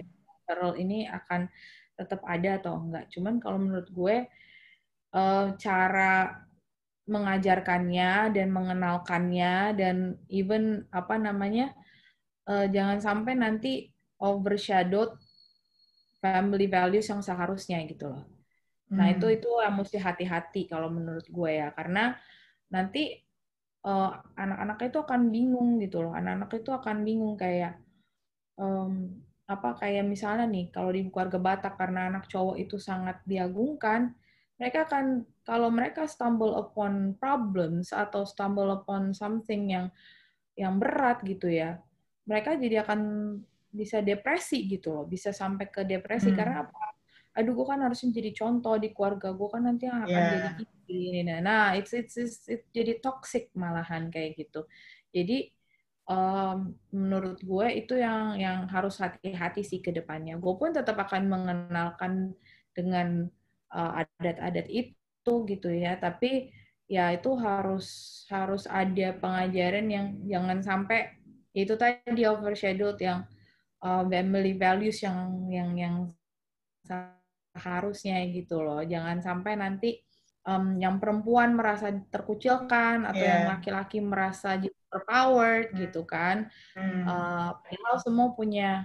[0.49, 1.45] Terus ini akan
[1.93, 3.05] tetap ada atau enggak.
[3.13, 4.25] Cuman kalau menurut gue
[5.13, 6.41] uh, cara
[7.07, 11.71] mengajarkannya dan mengenalkannya dan even apa namanya
[12.49, 15.13] uh, jangan sampai nanti overshadowed
[16.17, 18.25] family values yang seharusnya gitu loh.
[18.93, 19.35] Nah itu hmm.
[19.37, 22.15] itu yang mesti hati-hati kalau menurut gue ya karena
[22.71, 23.19] nanti
[23.85, 26.13] uh, anak-anak itu akan bingung gitu loh.
[26.15, 27.77] Anak-anak itu akan bingung kayak
[28.57, 29.11] um,
[29.47, 34.11] apa kayak misalnya nih kalau di keluarga Batak karena anak cowok itu sangat diagungkan,
[34.59, 39.87] mereka akan kalau mereka stumble upon problems atau stumble upon something yang
[40.57, 41.77] yang berat gitu ya
[42.27, 42.99] mereka jadi akan
[43.71, 46.37] bisa depresi gitu loh bisa sampai ke depresi hmm.
[46.37, 46.95] karena apa?
[47.37, 50.55] Aduh gue kan harusnya jadi contoh di keluarga gue kan nanti yang akan yeah.
[50.57, 54.65] jadi ini nah nah it's, it's, it's, it's jadi toxic malahan kayak gitu.
[55.13, 55.53] Jadi
[56.09, 60.39] um, menurut gue itu yang yang harus hati-hati sih ke depannya.
[60.39, 62.33] Gue pun tetap akan mengenalkan
[62.73, 63.27] dengan
[63.71, 65.99] uh, adat-adat itu gitu ya.
[65.99, 66.49] Tapi
[66.87, 67.87] ya itu harus
[68.31, 71.11] harus ada pengajaran yang jangan sampai
[71.51, 73.27] itu tadi overshadowed yang
[73.87, 75.95] uh, family values yang yang yang
[76.83, 80.03] seharusnya gitu loh jangan sampai nanti
[80.43, 83.31] um, yang perempuan merasa terkucilkan atau yeah.
[83.31, 87.03] yang laki-laki merasa overpowered gitu kan hmm.
[87.07, 88.83] uh, padahal semua punya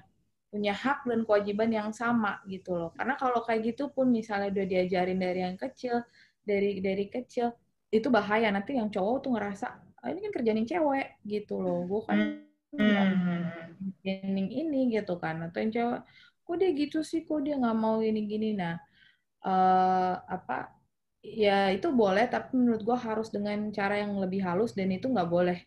[0.53, 2.92] punya hak dan kewajiban yang sama gitu loh.
[2.92, 6.05] Karena kalau kayak gitu pun misalnya udah diajarin dari yang kecil,
[6.44, 7.57] dari dari kecil
[7.88, 9.66] itu bahaya nanti yang cowok tuh ngerasa
[10.05, 11.88] ah, ini kan kerjaan cewek gitu loh.
[11.88, 12.51] Gue kan hmm.
[14.03, 15.45] Ini gitu kan.
[15.47, 16.01] Atau yang cewek
[16.43, 18.57] kok dia gitu sih, kok dia nggak mau gini-gini.
[18.57, 18.77] Nah,
[19.47, 20.73] uh, apa
[21.23, 25.31] ya itu boleh tapi menurut gue harus dengan cara yang lebih halus dan itu nggak
[25.31, 25.62] boleh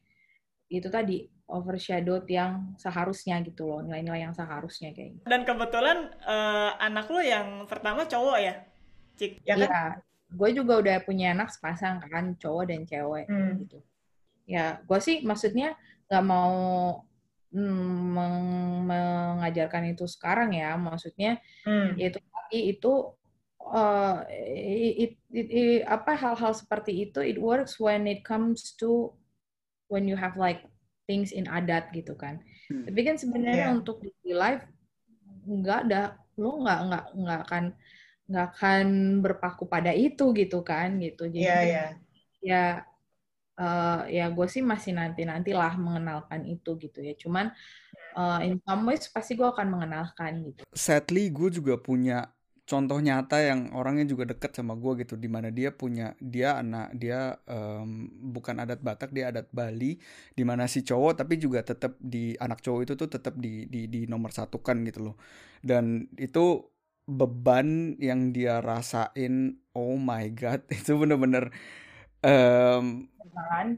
[0.67, 5.25] itu tadi overshadowed yang seharusnya gitu loh nilai-nilai yang seharusnya kayak gitu.
[5.29, 8.53] Dan kebetulan uh, anak lo yang pertama cowok ya,
[9.15, 9.45] Cik?
[9.45, 9.69] Ya kan?
[9.69, 9.83] Iya,
[10.33, 13.61] gue juga udah punya anak sepasang kan cowok dan cewek hmm.
[13.61, 13.77] gitu.
[14.49, 16.55] Ya, gue sih maksudnya nggak mau
[17.53, 18.37] mm, meng
[18.85, 21.97] mengajarkan itu sekarang ya, maksudnya hmm.
[21.97, 22.93] itu tadi itu
[23.61, 29.13] uh, it, it, it, apa hal-hal seperti itu it works when it comes to
[29.89, 30.65] when you have like
[31.09, 32.41] things in adat gitu kan.
[32.69, 32.85] Hmm.
[32.85, 33.75] Tapi kan sebenarnya yeah.
[33.77, 34.65] untuk di live
[35.45, 37.63] nggak ada lo nggak nggak nggak akan
[38.25, 38.85] nggak akan
[39.21, 41.29] berpaku pada itu gitu kan gitu.
[41.29, 41.89] Jadi yeah, yeah.
[42.41, 42.63] ya
[43.59, 47.13] uh, ya gue sih masih nanti nantilah mengenalkan itu gitu ya.
[47.15, 47.51] Cuman
[48.15, 50.61] uh, in some ways pasti gue akan mengenalkan gitu.
[50.71, 52.35] Sadly gue juga punya
[52.65, 56.97] contoh nyata yang orangnya juga deket sama gue gitu di mana dia punya dia anak
[56.97, 60.01] dia um, bukan adat Batak dia adat Bali
[60.33, 63.85] di mana si cowok tapi juga tetap di anak cowok itu tuh tetap di di
[63.85, 65.15] di nomor satu kan gitu loh
[65.61, 66.65] dan itu
[67.05, 71.53] beban yang dia rasain oh my god itu bener-bener
[72.25, 73.05] um,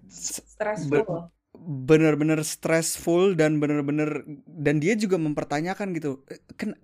[0.07, 1.27] stressful.
[1.57, 6.23] bener-bener stressful dan bener-bener dan dia juga mempertanyakan gitu
[6.55, 6.79] ken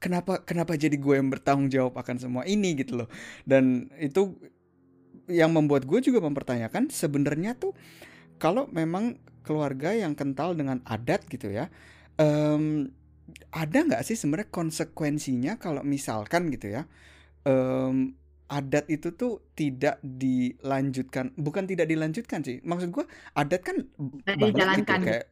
[0.00, 2.72] kenapa kenapa jadi gue yang bertanggung jawab akan semua ini?
[2.80, 3.08] Gitu loh.
[3.44, 4.34] Dan itu
[5.28, 7.74] yang membuat gue juga mempertanyakan sebenarnya tuh
[8.38, 11.66] kalau memang keluarga yang kental dengan adat gitu ya
[12.18, 12.86] um,
[13.50, 16.82] ada nggak sih sebenarnya konsekuensinya kalau misalkan gitu ya
[17.42, 18.14] um,
[18.46, 22.62] adat itu tuh tidak dilanjutkan bukan tidak dilanjutkan sih.
[22.62, 24.98] Maksud gue adat kan gitu, dijalankan.
[25.02, 25.24] gitu, kayak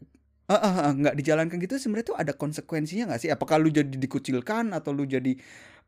[0.51, 3.31] uh, uh, uh, nggak dijalankan gitu sebenarnya tuh ada konsekuensinya nggak sih?
[3.31, 5.39] Apakah lu jadi dikucilkan atau lu jadi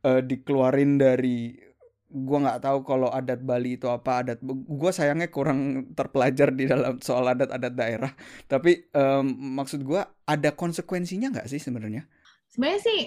[0.07, 1.59] uh, dikeluarin dari
[2.07, 7.03] gua nggak tahu kalau adat Bali itu apa adat gua sayangnya kurang terpelajar di dalam
[7.03, 8.12] soal adat-adat daerah.
[8.47, 12.07] Tapi um, maksud gua ada konsekuensinya nggak sih sebenarnya?
[12.47, 13.03] Sebenarnya sih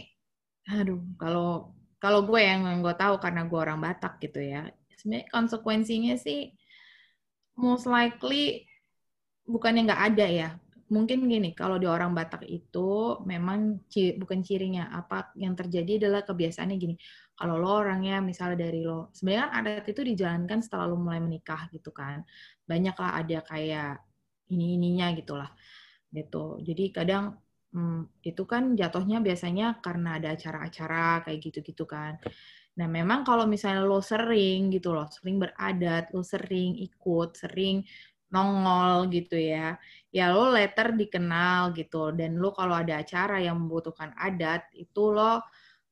[0.70, 6.16] aduh kalau kalau gue yang gue tahu karena gue orang Batak gitu ya sebenarnya konsekuensinya
[6.20, 6.52] sih
[7.60, 8.64] most likely
[9.50, 10.50] bukannya nggak ada ya.
[10.90, 16.26] Mungkin gini kalau di orang Batak itu memang ci, bukan cirinya apa yang terjadi adalah
[16.26, 16.96] kebiasaannya gini.
[17.38, 21.70] Kalau lo orangnya misalnya dari lo sebenarnya kan adat itu dijalankan setelah lo mulai menikah
[21.70, 22.26] gitu kan.
[22.66, 24.02] Banyak lah ada kayak
[24.50, 25.52] ini ininya gitulah
[26.10, 26.58] gitu.
[26.66, 27.38] Jadi kadang
[27.70, 32.18] Hmm, itu kan jatuhnya biasanya karena ada acara-acara kayak gitu-gitu kan.
[32.82, 37.86] Nah, memang kalau misalnya lo sering gitu loh, sering beradat, lo sering ikut, sering
[38.34, 39.78] nongol gitu ya,
[40.10, 42.10] ya lo letter dikenal gitu.
[42.16, 45.44] Dan lo kalau ada acara yang membutuhkan adat, itu lo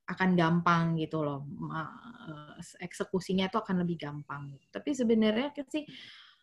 [0.07, 1.45] akan gampang gitu loh.
[1.77, 4.55] Eh, eksekusinya itu akan lebih gampang.
[4.73, 5.85] Tapi sebenarnya sih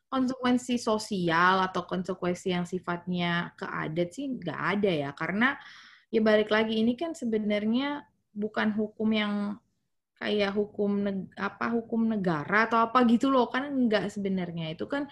[0.09, 5.11] konsekuensi sosial atau konsekuensi yang sifatnya keadat sih nggak ada ya.
[5.13, 5.59] Karena
[6.11, 9.35] ya balik lagi ini kan sebenarnya bukan hukum yang
[10.15, 14.73] kayak hukum neg apa hukum negara atau apa gitu loh kan nggak sebenarnya.
[14.75, 15.11] Itu kan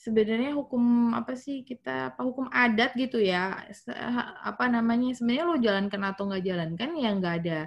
[0.00, 3.64] sebenarnya hukum apa sih kita apa hukum adat gitu ya.
[4.44, 7.60] Apa namanya sebenarnya lo jalankan atau nggak jalankan ya nggak ada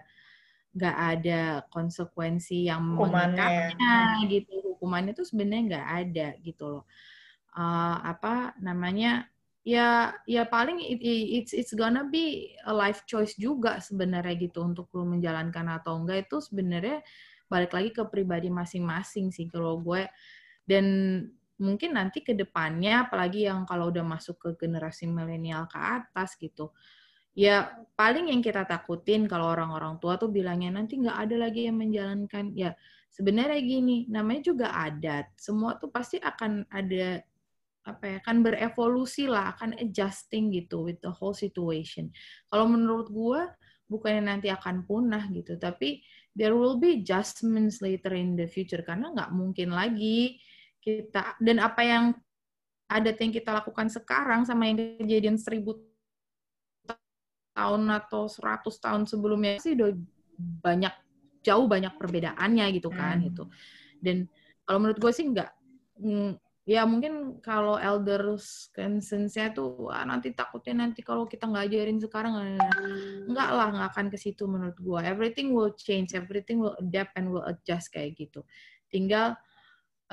[0.73, 6.83] nggak ada konsekuensi yang mengikatnya gitu hukumannya tuh sebenarnya nggak ada gitu loh.
[7.55, 9.31] Uh, apa namanya
[9.63, 14.91] ya ya paling it, it's it's gonna be a life choice juga sebenarnya gitu untuk
[14.91, 16.27] lo menjalankan atau enggak.
[16.27, 16.99] Itu sebenarnya
[17.47, 20.03] balik lagi ke pribadi masing-masing sih kalau gue.
[20.67, 20.83] Dan
[21.55, 26.75] mungkin nanti ke depannya apalagi yang kalau udah masuk ke generasi milenial ke atas gitu
[27.33, 31.77] ya paling yang kita takutin kalau orang-orang tua tuh bilangnya nanti nggak ada lagi yang
[31.81, 32.53] menjalankan.
[32.53, 32.77] Ya
[33.13, 35.29] sebenarnya gini namanya juga adat.
[35.37, 37.21] Semua tuh pasti akan ada
[37.83, 42.09] apa ya akan berevolusi lah akan adjusting gitu with the whole situation.
[42.49, 43.41] Kalau menurut gue
[43.91, 46.01] bukannya nanti akan punah gitu tapi
[46.33, 50.41] there will be adjustments later in the future karena nggak mungkin lagi
[50.81, 52.05] kita dan apa yang
[52.89, 55.77] adat yang kita lakukan sekarang sama yang kejadian seribu
[57.53, 59.93] tahun atau 100 tahun sebelumnya sih udah
[60.65, 60.93] banyak
[61.43, 63.25] jauh banyak perbedaannya gitu kan hmm.
[63.29, 63.43] gitu.
[63.99, 64.27] Dan
[64.63, 65.51] kalau menurut gue sih enggak
[65.99, 71.99] mm, ya mungkin kalau elders consensnya tuh ah, nanti takutnya nanti kalau kita nggak ajarin
[71.99, 72.33] sekarang
[73.27, 77.27] enggak lah nggak akan ke situ menurut gue everything will change everything will adapt and
[77.27, 78.47] will adjust kayak gitu
[78.87, 79.35] tinggal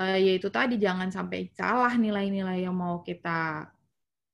[0.02, 3.70] uh, ya itu tadi jangan sampai salah nilai-nilai yang mau kita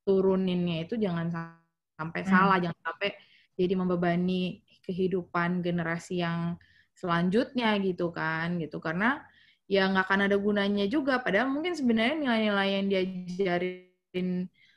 [0.08, 1.66] turuninnya itu jangan sampai
[1.96, 2.30] sampai hmm.
[2.30, 3.10] salah, jangan sampai
[3.56, 6.60] jadi membebani kehidupan generasi yang
[6.96, 8.80] selanjutnya gitu kan gitu.
[8.80, 9.20] Karena
[9.68, 11.20] ya nggak akan ada gunanya juga.
[11.20, 14.28] Padahal mungkin sebenarnya nilai-nilai yang diajarin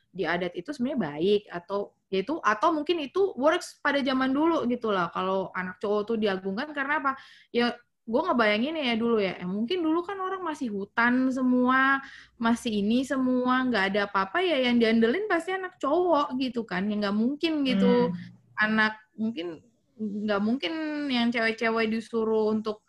[0.09, 1.41] di adat itu sebenarnya baik.
[1.49, 5.07] Atau yaitu atau mungkin itu works pada zaman dulu gitu lah.
[5.15, 7.11] Kalau anak cowok tuh diagungkan karena apa?
[7.55, 7.73] Ya
[8.09, 12.01] gue ngebayangin ya dulu ya, eh, mungkin dulu kan orang masih hutan semua,
[12.41, 14.57] masih ini semua, nggak ada apa-apa ya.
[14.65, 18.09] Yang diandelin pasti anak cowok gitu kan, yang nggak mungkin gitu.
[18.09, 18.17] Hmm.
[18.59, 19.63] anak mungkin
[19.99, 20.73] nggak mungkin
[21.11, 22.87] yang cewek-cewek disuruh untuk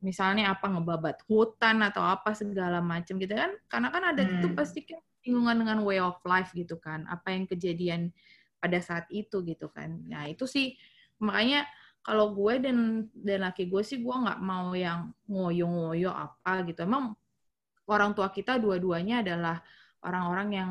[0.00, 4.32] misalnya apa ngebabat hutan atau apa segala macam gitu kan, karena kan ada hmm.
[4.40, 8.12] itu pasti kan lingkungan dengan way of life gitu kan, apa yang kejadian
[8.56, 10.76] pada saat itu gitu kan, nah itu sih.
[11.20, 11.68] Makanya
[12.04, 16.86] kalau gue dan dan laki gue sih gue nggak mau yang ngoyo-ngoyo apa gitu.
[16.86, 17.18] Emang
[17.90, 19.58] orang tua kita dua-duanya adalah
[20.06, 20.70] orang-orang yang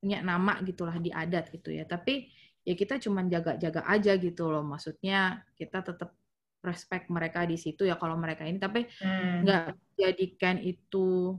[0.00, 1.84] punya nama gitulah di adat gitu ya.
[1.84, 2.32] Tapi
[2.62, 6.14] ya kita cuma jaga-jaga aja gitu loh maksudnya kita tetap
[6.62, 9.42] respect mereka di situ ya kalau mereka ini tapi hmm.
[9.42, 9.82] nggak hmm.
[9.98, 11.34] jadikan itu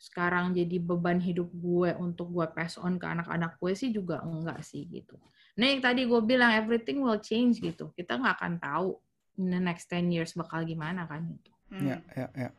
[0.00, 4.60] sekarang jadi beban hidup gue untuk gue pass on ke anak-anak gue sih juga enggak
[4.60, 5.16] sih gitu.
[5.56, 7.88] Nah yang tadi gue bilang everything will change gitu.
[7.96, 9.00] Kita nggak akan tahu
[9.40, 11.52] in the next 10 years bakal gimana kan gitu.
[11.72, 11.86] Hmm.
[11.88, 12.50] Ya, ya, ya.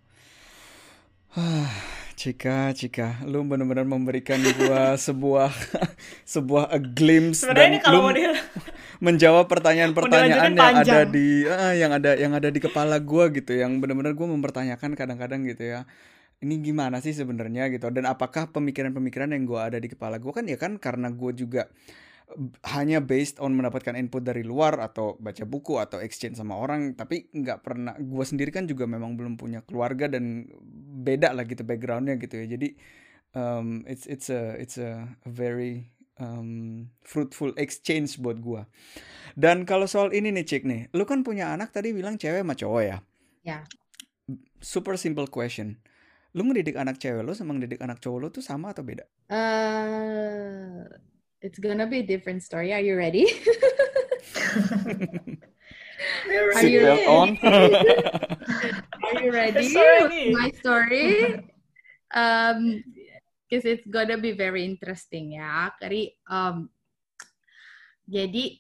[2.15, 5.51] Cika, Cika, lu benar-benar memberikan gua sebuah
[6.23, 8.07] sebuah a glimpse Sebenarnya dan lu
[9.05, 13.83] menjawab pertanyaan-pertanyaan yang ada di uh, yang ada yang ada di kepala gua gitu, yang
[13.83, 15.83] benar-benar gua mempertanyakan kadang-kadang gitu ya.
[16.39, 17.67] Ini gimana sih sebenarnya?
[17.67, 17.91] gitu.
[17.91, 20.39] Dan apakah pemikiran-pemikiran yang gua ada di kepala gua?
[20.39, 21.67] Kan ya kan karena gua juga
[22.73, 27.29] hanya based on mendapatkan input dari luar atau baca buku atau exchange sama orang tapi
[27.29, 30.49] nggak pernah gue sendiri kan juga memang belum punya keluarga dan
[31.05, 32.45] beda lah gitu backgroundnya gitu ya.
[32.57, 32.73] Jadi
[33.37, 38.65] um, it's it's a it's a very um, fruitful exchange buat gue
[39.37, 42.57] dan kalau soal ini nih cik nih lu kan punya anak tadi bilang cewek sama
[42.57, 42.97] cowok ya?
[43.45, 43.59] Ya.
[44.57, 45.77] Super simple question.
[46.33, 49.05] Lu ngedidik anak cewek lu sama ngedidik anak cowok lu tuh sama atau beda?
[49.29, 50.89] Uh
[51.45, 52.73] it's gonna be a different story.
[52.73, 53.29] Are you ready?
[56.57, 57.05] Are you ready?
[57.05, 57.37] On.
[59.05, 59.69] Are you ready?
[59.69, 60.33] Sorry.
[60.33, 61.45] My story.
[62.09, 62.81] Um,
[63.45, 65.69] because it's gonna be very interesting ya.
[65.77, 66.65] Kari, um,
[68.09, 68.57] jadi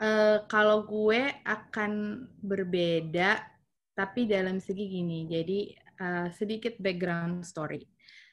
[0.00, 3.44] uh, kalau gue akan berbeda,
[3.92, 5.28] tapi dalam segi gini.
[5.28, 7.84] Jadi uh, sedikit background story.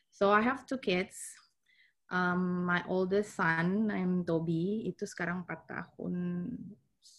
[0.07, 1.36] So I have two kids
[2.11, 6.13] um, my oldest son, I'm Toby, itu sekarang 4 tahun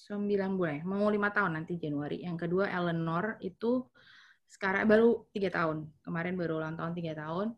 [0.09, 2.25] 9 bulan, ya, mau 5 tahun nanti Januari.
[2.25, 3.85] Yang kedua Eleanor itu
[4.49, 5.79] sekarang baru 3 tahun.
[6.01, 7.49] Kemarin baru ulang tahun 3 tahun.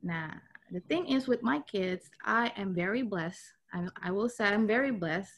[0.00, 0.40] Nah,
[0.72, 3.44] the thing is with my kids, I am very blessed.
[3.72, 5.32] I, I will say I'm very blessed.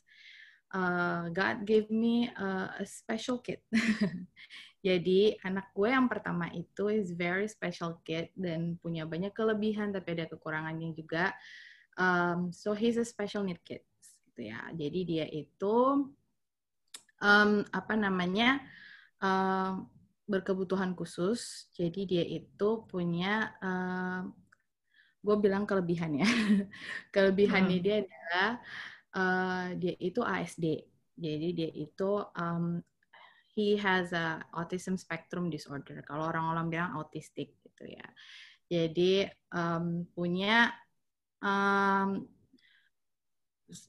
[0.69, 3.59] Uh, God gave me a, a special kid.
[4.79, 10.15] Jadi anak gue yang pertama itu is very special kid dan punya banyak kelebihan tapi
[10.15, 11.35] ada kekurangannya juga.
[11.99, 13.83] Um, so he's a special need kid
[14.31, 14.71] gitu ya.
[14.71, 16.07] Jadi dia itu
[17.19, 18.63] um, apa namanya
[19.19, 19.83] uh,
[20.31, 21.67] berkebutuhan khusus.
[21.75, 24.23] Jadi dia itu punya uh,
[25.19, 26.29] gue bilang kelebihannya.
[27.15, 27.85] Kelebihannya hmm.
[27.85, 28.51] dia adalah
[29.19, 30.87] uh, dia itu ASD.
[31.19, 32.79] Jadi dia itu um,
[33.59, 35.99] he has a autism spectrum disorder.
[36.07, 38.07] Kalau orang-orang bilang autistik gitu ya.
[38.71, 40.71] Jadi um, punya
[41.43, 42.23] um,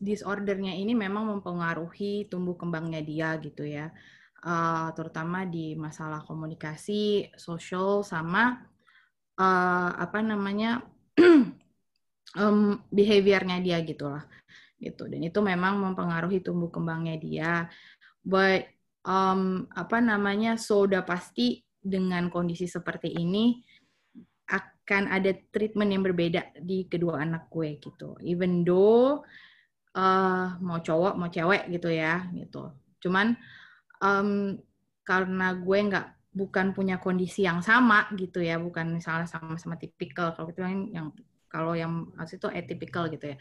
[0.02, 3.94] disordernya ini memang mempengaruhi tumbuh kembangnya dia gitu ya.
[4.42, 8.58] Uh, terutama di masalah komunikasi, sosial sama
[9.38, 10.82] uh, apa namanya
[12.42, 14.26] um, behaviornya dia gitulah
[14.80, 17.54] gitu dan itu memang mempengaruhi tumbuh kembangnya dia.
[18.24, 23.60] But um, apa namanya so pasti dengan kondisi seperti ini
[24.50, 28.18] akan ada treatment yang berbeda di kedua anak gue gitu.
[28.26, 29.22] Even though
[29.94, 32.74] uh, mau cowok mau cewek gitu ya gitu.
[33.00, 33.38] Cuman
[34.02, 34.58] um,
[35.06, 40.54] karena gue nggak bukan punya kondisi yang sama gitu ya bukan misalnya sama-sama tipikal kalau
[40.54, 41.10] gitu yang
[41.50, 43.38] kalau yang maksud itu atypical gitu ya.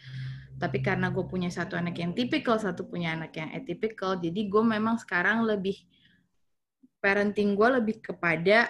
[0.59, 4.63] Tapi karena gue punya satu anak yang tipikal, satu punya anak yang atypical, jadi gue
[4.65, 5.79] memang sekarang lebih
[6.99, 8.67] parenting gue lebih kepada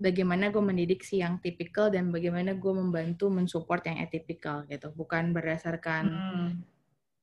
[0.00, 5.36] bagaimana gue mendidik si yang tipikal dan bagaimana gue membantu mensupport yang atypical gitu, bukan
[5.36, 6.50] berdasarkan hmm.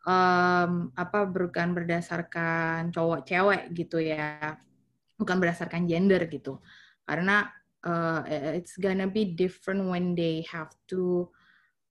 [0.05, 4.53] um, apa bukan berdasarkan cowok cewek gitu ya,
[5.17, 6.61] bukan berdasarkan gender gitu,
[7.09, 7.49] karena
[7.83, 8.23] uh,
[8.55, 11.29] it's gonna be different when they have to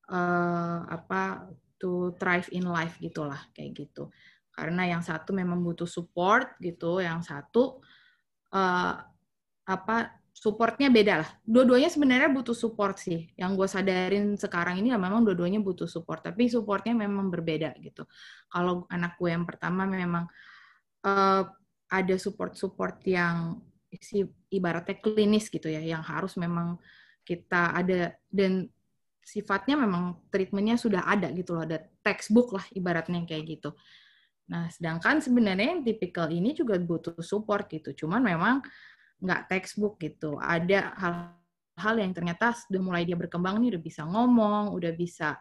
[0.09, 4.09] uh, apa to thrive in life gitulah kayak gitu.
[4.53, 7.80] Karena yang satu memang butuh support gitu yang satu
[8.53, 8.95] uh,
[9.64, 9.97] apa
[10.32, 11.30] supportnya beda lah.
[11.45, 13.30] Dua-duanya sebenarnya butuh support sih.
[13.37, 18.08] Yang gue sadarin sekarang ini ya memang dua-duanya butuh support tapi supportnya memang berbeda gitu.
[18.49, 20.29] Kalau anak gue yang pertama memang
[21.04, 21.42] uh,
[21.92, 23.61] ada support-support yang
[24.00, 26.80] si ibaratnya klinis gitu ya yang harus memang
[27.26, 28.16] kita ada.
[28.30, 28.70] Dan
[29.22, 33.70] sifatnya memang treatmentnya sudah ada gitu loh ada textbook lah ibaratnya kayak gitu.
[34.50, 37.94] Nah sedangkan sebenarnya yang tipikal ini juga butuh support gitu.
[38.04, 38.60] Cuman memang
[39.22, 40.36] nggak textbook gitu.
[40.42, 45.38] Ada hal-hal yang ternyata sudah mulai dia berkembang nih udah bisa ngomong udah bisa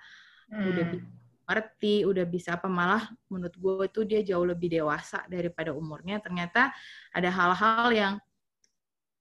[0.54, 0.70] hmm.
[0.70, 1.10] udah bisa
[1.52, 6.22] ngerti udah bisa apa malah menurut gue itu dia jauh lebih dewasa daripada umurnya.
[6.22, 6.70] Ternyata
[7.12, 8.14] ada hal-hal yang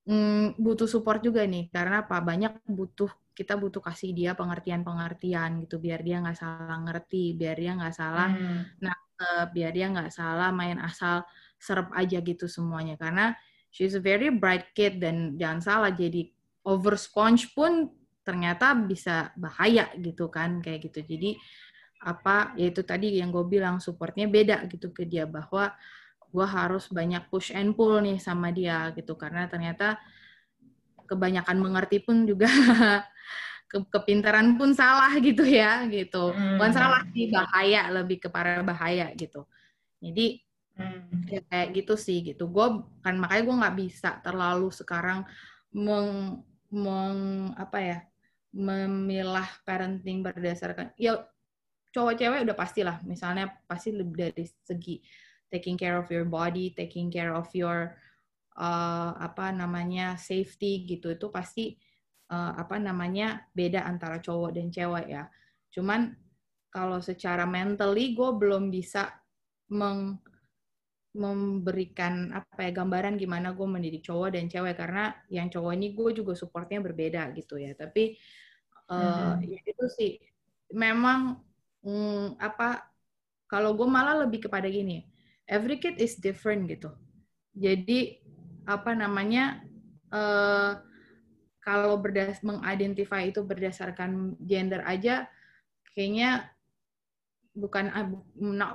[0.07, 1.69] mm, butuh support juga nih.
[1.69, 2.21] Karena apa?
[2.23, 5.81] Banyak butuh kita butuh kasih dia pengertian-pengertian gitu.
[5.81, 8.85] Biar dia nggak salah ngerti biar dia nggak salah hmm.
[8.85, 8.97] nah
[9.53, 11.25] biar dia nggak salah main asal
[11.61, 12.97] serap aja gitu semuanya.
[13.01, 13.33] Karena
[13.73, 16.29] she's a very bright kid dan jangan salah jadi
[16.69, 17.89] over sponge pun
[18.21, 21.05] ternyata bisa bahaya gitu kan kayak gitu.
[21.05, 21.31] Jadi
[22.05, 22.57] apa?
[22.57, 25.73] Yaitu tadi yang gue bilang supportnya beda gitu ke dia bahwa
[26.31, 29.19] gue harus banyak push and pull nih sama dia gitu.
[29.19, 29.99] Karena ternyata
[31.11, 32.47] kebanyakan mengerti pun juga
[33.71, 36.35] ke kepintaran pun salah gitu ya gitu.
[36.35, 36.59] Hmm.
[36.59, 39.47] bukan salah sih bahaya lebih kepada bahaya gitu.
[40.03, 40.43] Jadi
[40.79, 41.31] hmm.
[41.31, 42.47] ya kayak gitu sih gitu.
[42.51, 45.23] Gue kan makanya gue nggak bisa terlalu sekarang
[45.71, 47.19] meng, meng
[47.55, 47.99] apa ya
[48.51, 51.23] memilah parenting berdasarkan ya
[51.95, 52.97] cowok cewek udah pastilah.
[53.07, 54.99] Misalnya pasti lebih dari segi
[55.51, 57.99] taking care of your body taking care of your
[58.61, 61.17] uh, apa namanya safety gitu.
[61.17, 61.77] Itu pasti
[62.33, 65.25] uh, apa namanya beda antara cowok dan cewek ya.
[65.73, 66.13] Cuman
[66.71, 69.11] kalau secara mentally gue belum bisa
[69.71, 70.21] meng
[71.11, 74.79] memberikan apa ya gambaran gimana gue mendidik cowok dan cewek.
[74.79, 77.75] Karena yang cowok ini gue juga supportnya berbeda gitu ya.
[77.75, 78.15] Tapi
[78.91, 79.11] uh, mm
[79.43, 79.51] -hmm.
[79.51, 80.13] ya itu sih.
[80.71, 81.35] Memang
[81.83, 82.87] hmm, apa
[83.51, 85.10] kalau gue malah lebih kepada gini
[85.51, 86.95] every kid is different gitu.
[87.59, 88.23] Jadi
[88.71, 89.59] apa namanya
[90.15, 90.79] uh,
[91.61, 95.27] kalau berdas mengidentify itu berdasarkan gender aja
[95.93, 96.47] kayaknya
[97.53, 97.91] bukan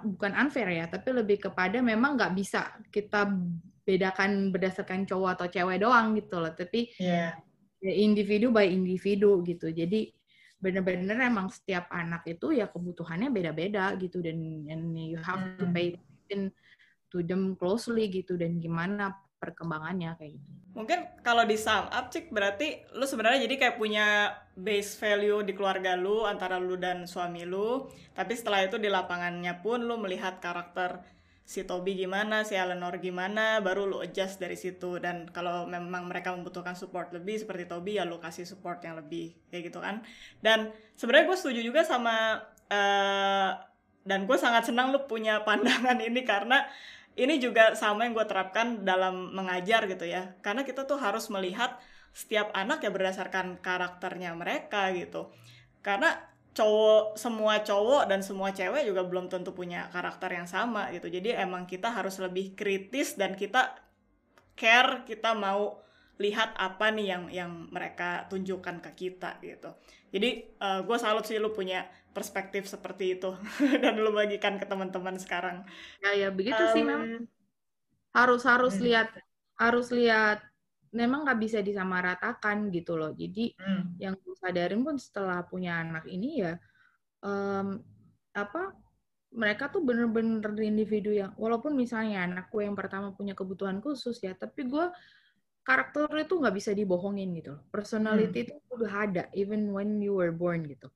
[0.04, 0.86] bukan unfair ya.
[0.92, 3.32] Tapi lebih kepada memang nggak bisa kita
[3.88, 6.52] bedakan berdasarkan cowok atau cewek doang gitu loh.
[6.52, 7.34] Tapi yeah.
[7.82, 9.72] individu by individu gitu.
[9.72, 10.12] Jadi
[10.60, 14.20] benar-benar emang setiap anak itu ya kebutuhannya beda-beda gitu.
[14.20, 15.56] Dan and you have hmm.
[15.56, 16.52] to pay attention
[17.16, 20.52] to them closely gitu dan gimana perkembangannya kayak gitu.
[20.76, 25.56] Mungkin kalau di sum up cik berarti lu sebenarnya jadi kayak punya base value di
[25.56, 30.44] keluarga lu antara lu dan suami lu, tapi setelah itu di lapangannya pun lu melihat
[30.44, 31.00] karakter
[31.46, 34.98] si Toby gimana, si Eleanor gimana, baru lo adjust dari situ.
[34.98, 39.38] Dan kalau memang mereka membutuhkan support lebih seperti Toby, ya lo kasih support yang lebih
[39.54, 40.02] kayak gitu kan.
[40.42, 43.52] Dan sebenarnya gue setuju juga sama uh,
[44.06, 46.66] dan gue sangat senang lo punya pandangan ini karena
[47.16, 50.36] ini juga sama yang gue terapkan dalam mengajar gitu ya.
[50.44, 51.80] Karena kita tuh harus melihat
[52.16, 55.32] setiap anak ya berdasarkan karakternya mereka gitu.
[55.80, 56.16] Karena
[56.56, 61.44] cowok semua cowok dan semua cewek juga belum tentu punya karakter yang sama gitu jadi
[61.44, 63.76] emang kita harus lebih kritis dan kita
[64.56, 65.84] care kita mau
[66.16, 69.76] lihat apa nih yang yang mereka tunjukkan ke kita gitu
[70.16, 71.84] jadi uh, eh, gue salut sih lu punya
[72.16, 73.36] perspektif seperti itu
[73.84, 75.68] dan lu bagikan ke teman-teman sekarang
[76.00, 77.28] ya ya begitu um, sih memang
[78.16, 78.84] harus harus hmm.
[78.88, 79.10] lihat
[79.60, 80.40] harus lihat
[80.96, 83.12] memang nggak bisa disamaratakan gitu loh.
[83.12, 84.00] Jadi hmm.
[84.00, 86.56] yang gue sadarin pun setelah punya anak ini ya
[87.20, 87.84] um,
[88.32, 88.72] apa
[89.36, 94.64] mereka tuh bener-bener individu yang walaupun misalnya anakku yang pertama punya kebutuhan khusus ya, tapi
[94.64, 94.88] gue
[95.66, 97.58] karakternya tuh nggak bisa dibohongin gitu.
[97.74, 98.48] Personality hmm.
[98.48, 100.94] itu udah ada even when you were born gitu.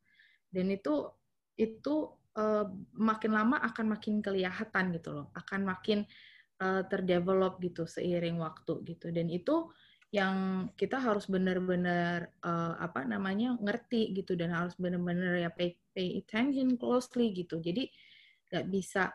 [0.54, 1.10] Dan itu
[1.58, 6.06] itu uh, makin lama akan makin kelihatan gitu loh, akan makin
[6.62, 9.10] uh, terdevelop gitu seiring waktu gitu.
[9.10, 9.74] Dan itu
[10.10, 16.18] yang kita harus benar-benar uh, apa namanya ngerti gitu dan harus benar-benar ya pay, pay
[16.18, 17.86] attention closely gitu jadi
[18.50, 19.14] nggak bisa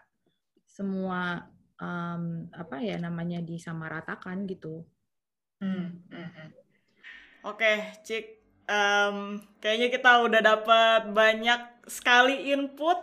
[0.71, 4.87] semua um, apa ya namanya disamaratakan gitu.
[5.65, 5.89] Hmm.
[6.13, 6.49] hmm, hmm.
[7.45, 8.25] Oke, okay, Cik,
[8.69, 12.97] um, kayaknya kita udah dapat banyak sekali input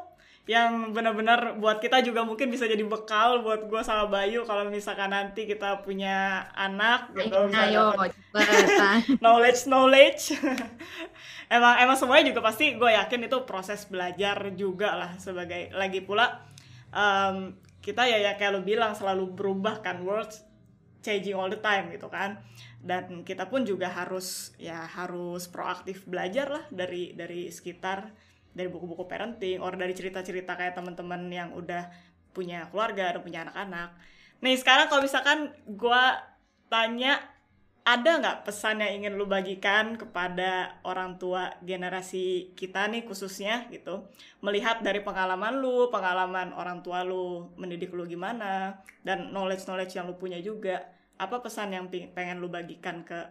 [0.49, 5.13] yang benar-benar buat kita juga mungkin bisa jadi bekal buat gue sama Bayu kalau misalkan
[5.13, 8.09] nanti kita punya anak gitu ayo, ayo
[9.23, 10.33] knowledge knowledge
[11.55, 16.41] emang emang semuanya juga pasti gue yakin itu proses belajar juga lah sebagai lagi pula
[16.89, 17.53] um,
[17.85, 20.41] kita ya ya kayak lo bilang selalu berubah kan words
[21.01, 22.37] changing all the time gitu kan
[22.81, 28.13] dan kita pun juga harus ya harus proaktif belajar lah dari dari sekitar
[28.51, 31.87] dari buku-buku parenting or dari cerita-cerita kayak teman-teman yang udah
[32.31, 33.95] punya keluarga atau punya anak-anak.
[34.43, 36.03] Nih sekarang kalau misalkan gue
[36.71, 37.19] tanya
[37.81, 44.05] ada nggak pesan yang ingin lu bagikan kepada orang tua generasi kita nih khususnya gitu
[44.45, 50.05] melihat dari pengalaman lu pengalaman orang tua lu mendidik lu gimana dan knowledge knowledge yang
[50.05, 50.85] lu punya juga
[51.17, 53.29] apa pesan yang pengen lu bagikan ke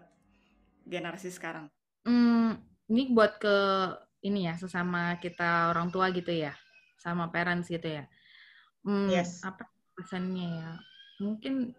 [0.86, 1.66] generasi sekarang?
[2.06, 2.58] Hmm,
[2.90, 3.56] ini buat ke
[4.26, 6.52] ini ya sesama kita orang tua gitu ya
[7.00, 8.04] sama parents gitu ya
[8.84, 9.40] hmm, yes.
[9.40, 9.64] apa
[9.96, 10.70] pesannya ya
[11.20, 11.72] mungkin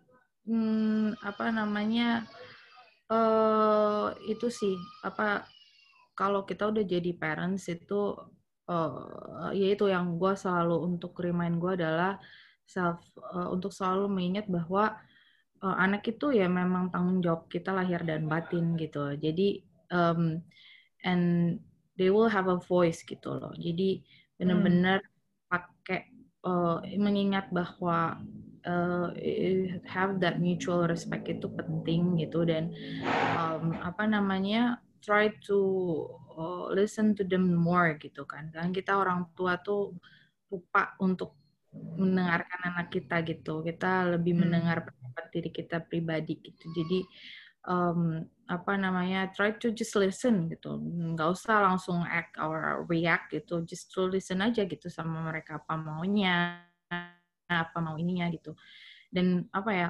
[0.50, 2.26] hmm, apa namanya
[3.12, 5.44] uh, itu sih apa
[6.16, 8.16] kalau kita udah jadi parents itu
[8.72, 12.16] uh, ya itu yang gue selalu untuk remind gue adalah
[12.64, 14.96] self uh, untuk selalu mengingat bahwa
[15.60, 19.12] uh, anak itu ya memang tanggung jawab kita lahir dan batin gitu.
[19.20, 19.62] Jadi
[19.92, 20.40] um,
[21.04, 21.58] and
[22.00, 23.52] they will have a voice gitu loh.
[23.60, 24.02] Jadi
[24.40, 25.50] benar-benar hmm.
[25.52, 26.02] pakai
[26.48, 28.24] uh, mengingat bahwa
[28.66, 29.14] uh,
[29.86, 32.74] have that mutual respect itu penting gitu dan
[33.38, 35.60] um, apa namanya try to
[36.38, 38.54] uh, listen to them more gitu kan.
[38.54, 39.98] Dan kita orang tua tuh
[40.54, 41.36] lupa untuk
[41.74, 43.66] mendengarkan anak kita gitu.
[43.66, 44.42] Kita lebih hmm.
[44.46, 46.70] mendengar pendapat diri kita pribadi gitu.
[46.72, 47.00] Jadi
[47.66, 48.22] um,
[48.52, 50.78] apa namanya try to just listen gitu.
[51.16, 53.64] Nggak usah langsung act or react gitu.
[53.66, 56.62] Just to listen aja gitu sama mereka apa maunya,
[57.52, 58.56] apa mau ininya gitu.
[59.12, 59.90] Dan apa ya?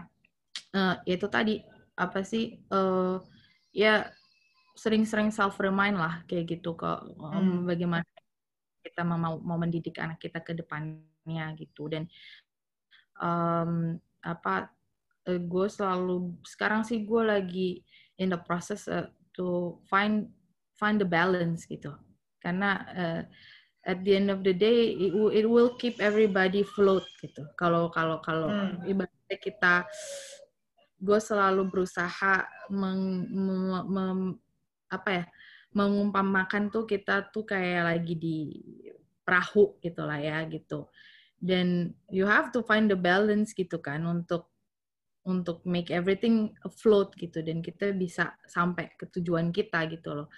[0.73, 1.61] Uh, itu tadi
[1.95, 2.57] apa sih?
[2.73, 3.21] Uh,
[3.71, 4.09] ya
[4.75, 6.89] sering-sering self remind lah kayak gitu ke
[7.19, 7.69] um, hmm.
[7.69, 8.07] bagaimana
[8.81, 12.09] kita mau mau mendidik anak kita ke depannya gitu dan
[13.21, 14.73] um, apa
[15.27, 17.69] uh, eh, gue selalu sekarang sih gue lagi
[18.17, 19.05] in the process uh,
[19.35, 20.33] to find
[20.75, 21.93] find the balance gitu
[22.41, 23.21] karena uh,
[23.81, 27.45] at the end of the day it will, it will keep everybody float gitu.
[27.57, 28.85] Kalau kalau kalau hmm.
[28.85, 29.73] ibaratnya kita
[31.01, 34.19] gue selalu berusaha meng, mem, mem,
[34.93, 35.25] apa ya
[35.73, 38.37] mengumpamakan tuh kita tuh kayak lagi di
[39.25, 40.91] perahu gitu lah ya gitu.
[41.41, 44.51] Dan you have to find the balance gitu kan untuk
[45.25, 50.29] untuk make everything afloat gitu dan kita bisa sampai ke tujuan kita gitu loh.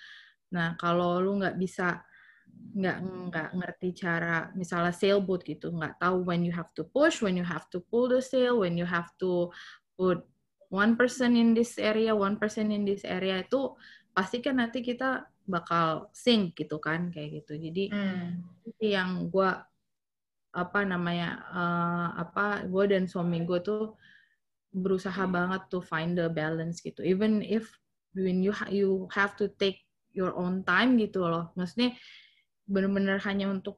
[0.55, 2.03] Nah kalau lu nggak bisa
[2.73, 2.97] nggak
[3.29, 7.45] nggak ngerti cara misalnya sailboat gitu nggak tahu when you have to push when you
[7.45, 9.53] have to pull the sail when you have to
[9.93, 10.25] put
[10.73, 13.77] one person in this area one person in this area itu
[14.13, 17.59] pasti kan nanti kita bakal sink gitu kan kayak gitu.
[17.59, 18.29] Jadi hmm.
[18.79, 19.51] yang gue
[20.53, 23.97] apa namanya uh, apa gue dan suami gue tuh
[24.73, 27.03] berusaha banget to find the balance gitu.
[27.03, 27.67] Even if
[28.13, 31.51] when you ha you have to take your own time gitu loh.
[31.57, 31.97] Maksudnya
[32.73, 33.77] benar-benar hanya untuk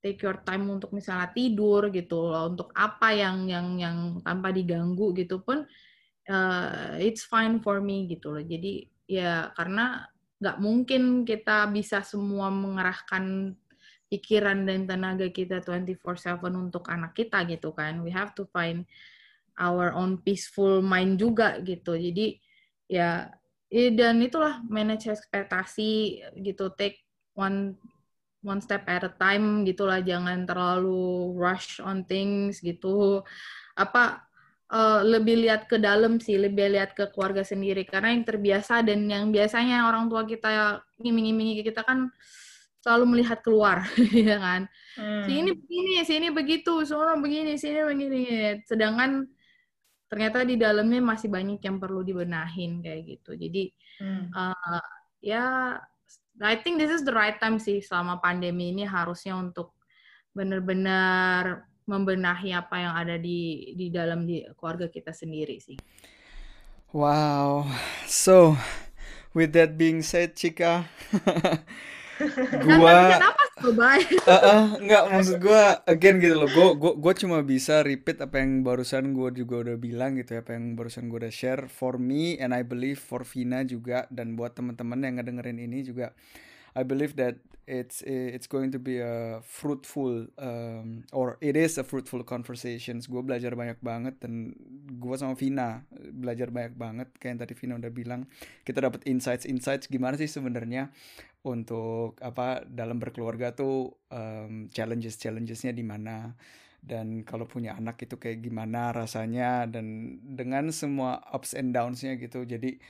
[0.00, 5.12] take your time untuk misalnya tidur gitu loh untuk apa yang yang yang tanpa diganggu
[5.12, 5.68] gitu pun
[6.32, 10.08] uh, it's fine for me gitu loh jadi ya karena
[10.40, 13.52] nggak mungkin kita bisa semua mengerahkan
[14.10, 18.02] pikiran dan tenaga kita 24/7 untuk anak kita gitu kan.
[18.02, 18.88] We have to find
[19.54, 21.94] our own peaceful mind juga gitu.
[21.94, 22.40] Jadi
[22.90, 23.30] ya
[23.70, 27.06] dan itulah manage ekspektasi gitu take
[27.38, 27.78] one
[28.40, 33.20] one step at a time gitulah jangan terlalu rush on things gitu
[33.76, 34.30] apa
[34.70, 39.04] uh, lebih lihat ke dalam sih, lebih lihat ke keluarga sendiri karena yang terbiasa dan
[39.10, 42.08] yang biasanya orang tua kita ngiming-ngimingi kita kan
[42.80, 43.84] selalu melihat keluar,
[44.14, 44.64] ya kan?
[44.96, 45.24] Hmm.
[45.28, 48.22] Sini begini, sini begitu, semua begini, sini begini.
[48.64, 49.28] Sedangkan
[50.08, 53.36] ternyata di dalamnya masih banyak yang perlu dibenahin kayak gitu.
[53.36, 53.68] Jadi
[54.00, 54.32] hmm.
[54.32, 54.88] uh,
[55.20, 55.76] ya,
[56.40, 59.76] I think this is the right time sih selama pandemi ini harusnya untuk
[60.32, 65.76] benar-benar membenahi apa yang ada di di dalam di keluarga kita sendiri sih.
[66.90, 67.70] Wow.
[68.06, 68.58] So,
[69.34, 70.86] with that being said, Cika,
[72.66, 77.82] gua kenapa uh, uh, nggak maksud gua again gitu loh gua gua gua cuma bisa
[77.82, 81.34] repeat apa yang barusan gua juga udah bilang gitu ya apa yang barusan gua udah
[81.34, 85.82] share for me and I believe for Vina juga dan buat teman-teman yang ngedengerin ini
[85.82, 86.14] juga
[86.78, 91.84] I believe that it's it's going to be a fruitful um, or it is a
[91.86, 93.06] fruitful conversations.
[93.06, 94.54] Gue belajar banyak banget dan
[94.98, 97.08] gue sama Vina belajar banyak banget.
[97.22, 98.20] Kayak yang tadi Vina udah bilang,
[98.66, 100.90] kita dapat insights insights gimana sih sebenarnya
[101.46, 106.36] untuk apa dalam berkeluarga tuh um, challenges challengesnya di mana.
[106.80, 112.48] Dan kalau punya anak itu kayak gimana rasanya dan dengan semua ups and downsnya gitu.
[112.48, 112.80] Jadi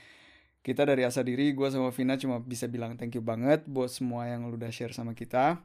[0.63, 4.31] kita dari asa diri gue sama Vina cuma bisa bilang thank you banget buat semua
[4.31, 5.59] yang lu udah share sama kita.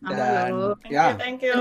[0.00, 0.74] Dan Halo.
[0.80, 1.12] thank ya.
[1.12, 1.56] you, thank you.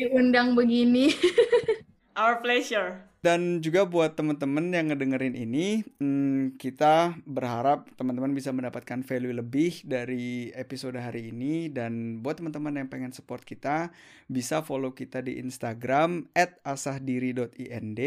[0.00, 1.12] Diundang begini
[2.18, 3.06] our pleasure.
[3.20, 9.84] Dan juga buat teman-teman yang ngedengerin ini hmm, kita berharap teman-teman bisa mendapatkan value lebih
[9.84, 11.68] dari episode hari ini.
[11.68, 13.92] Dan buat teman-teman yang pengen support kita
[14.24, 16.32] bisa follow kita di Instagram
[16.64, 18.00] @asahdiri.ind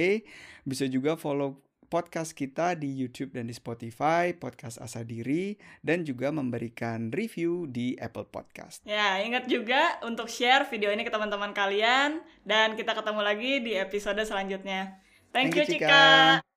[0.66, 1.63] bisa juga follow
[1.94, 5.54] podcast kita di YouTube dan di Spotify, Podcast Asa Diri,
[5.86, 8.82] dan juga memberikan review di Apple Podcast.
[8.82, 13.78] Ya, ingat juga untuk share video ini ke teman-teman kalian, dan kita ketemu lagi di
[13.78, 14.98] episode selanjutnya.
[15.30, 16.42] Thank, Thank you, Cika.
[16.42, 16.53] Cika.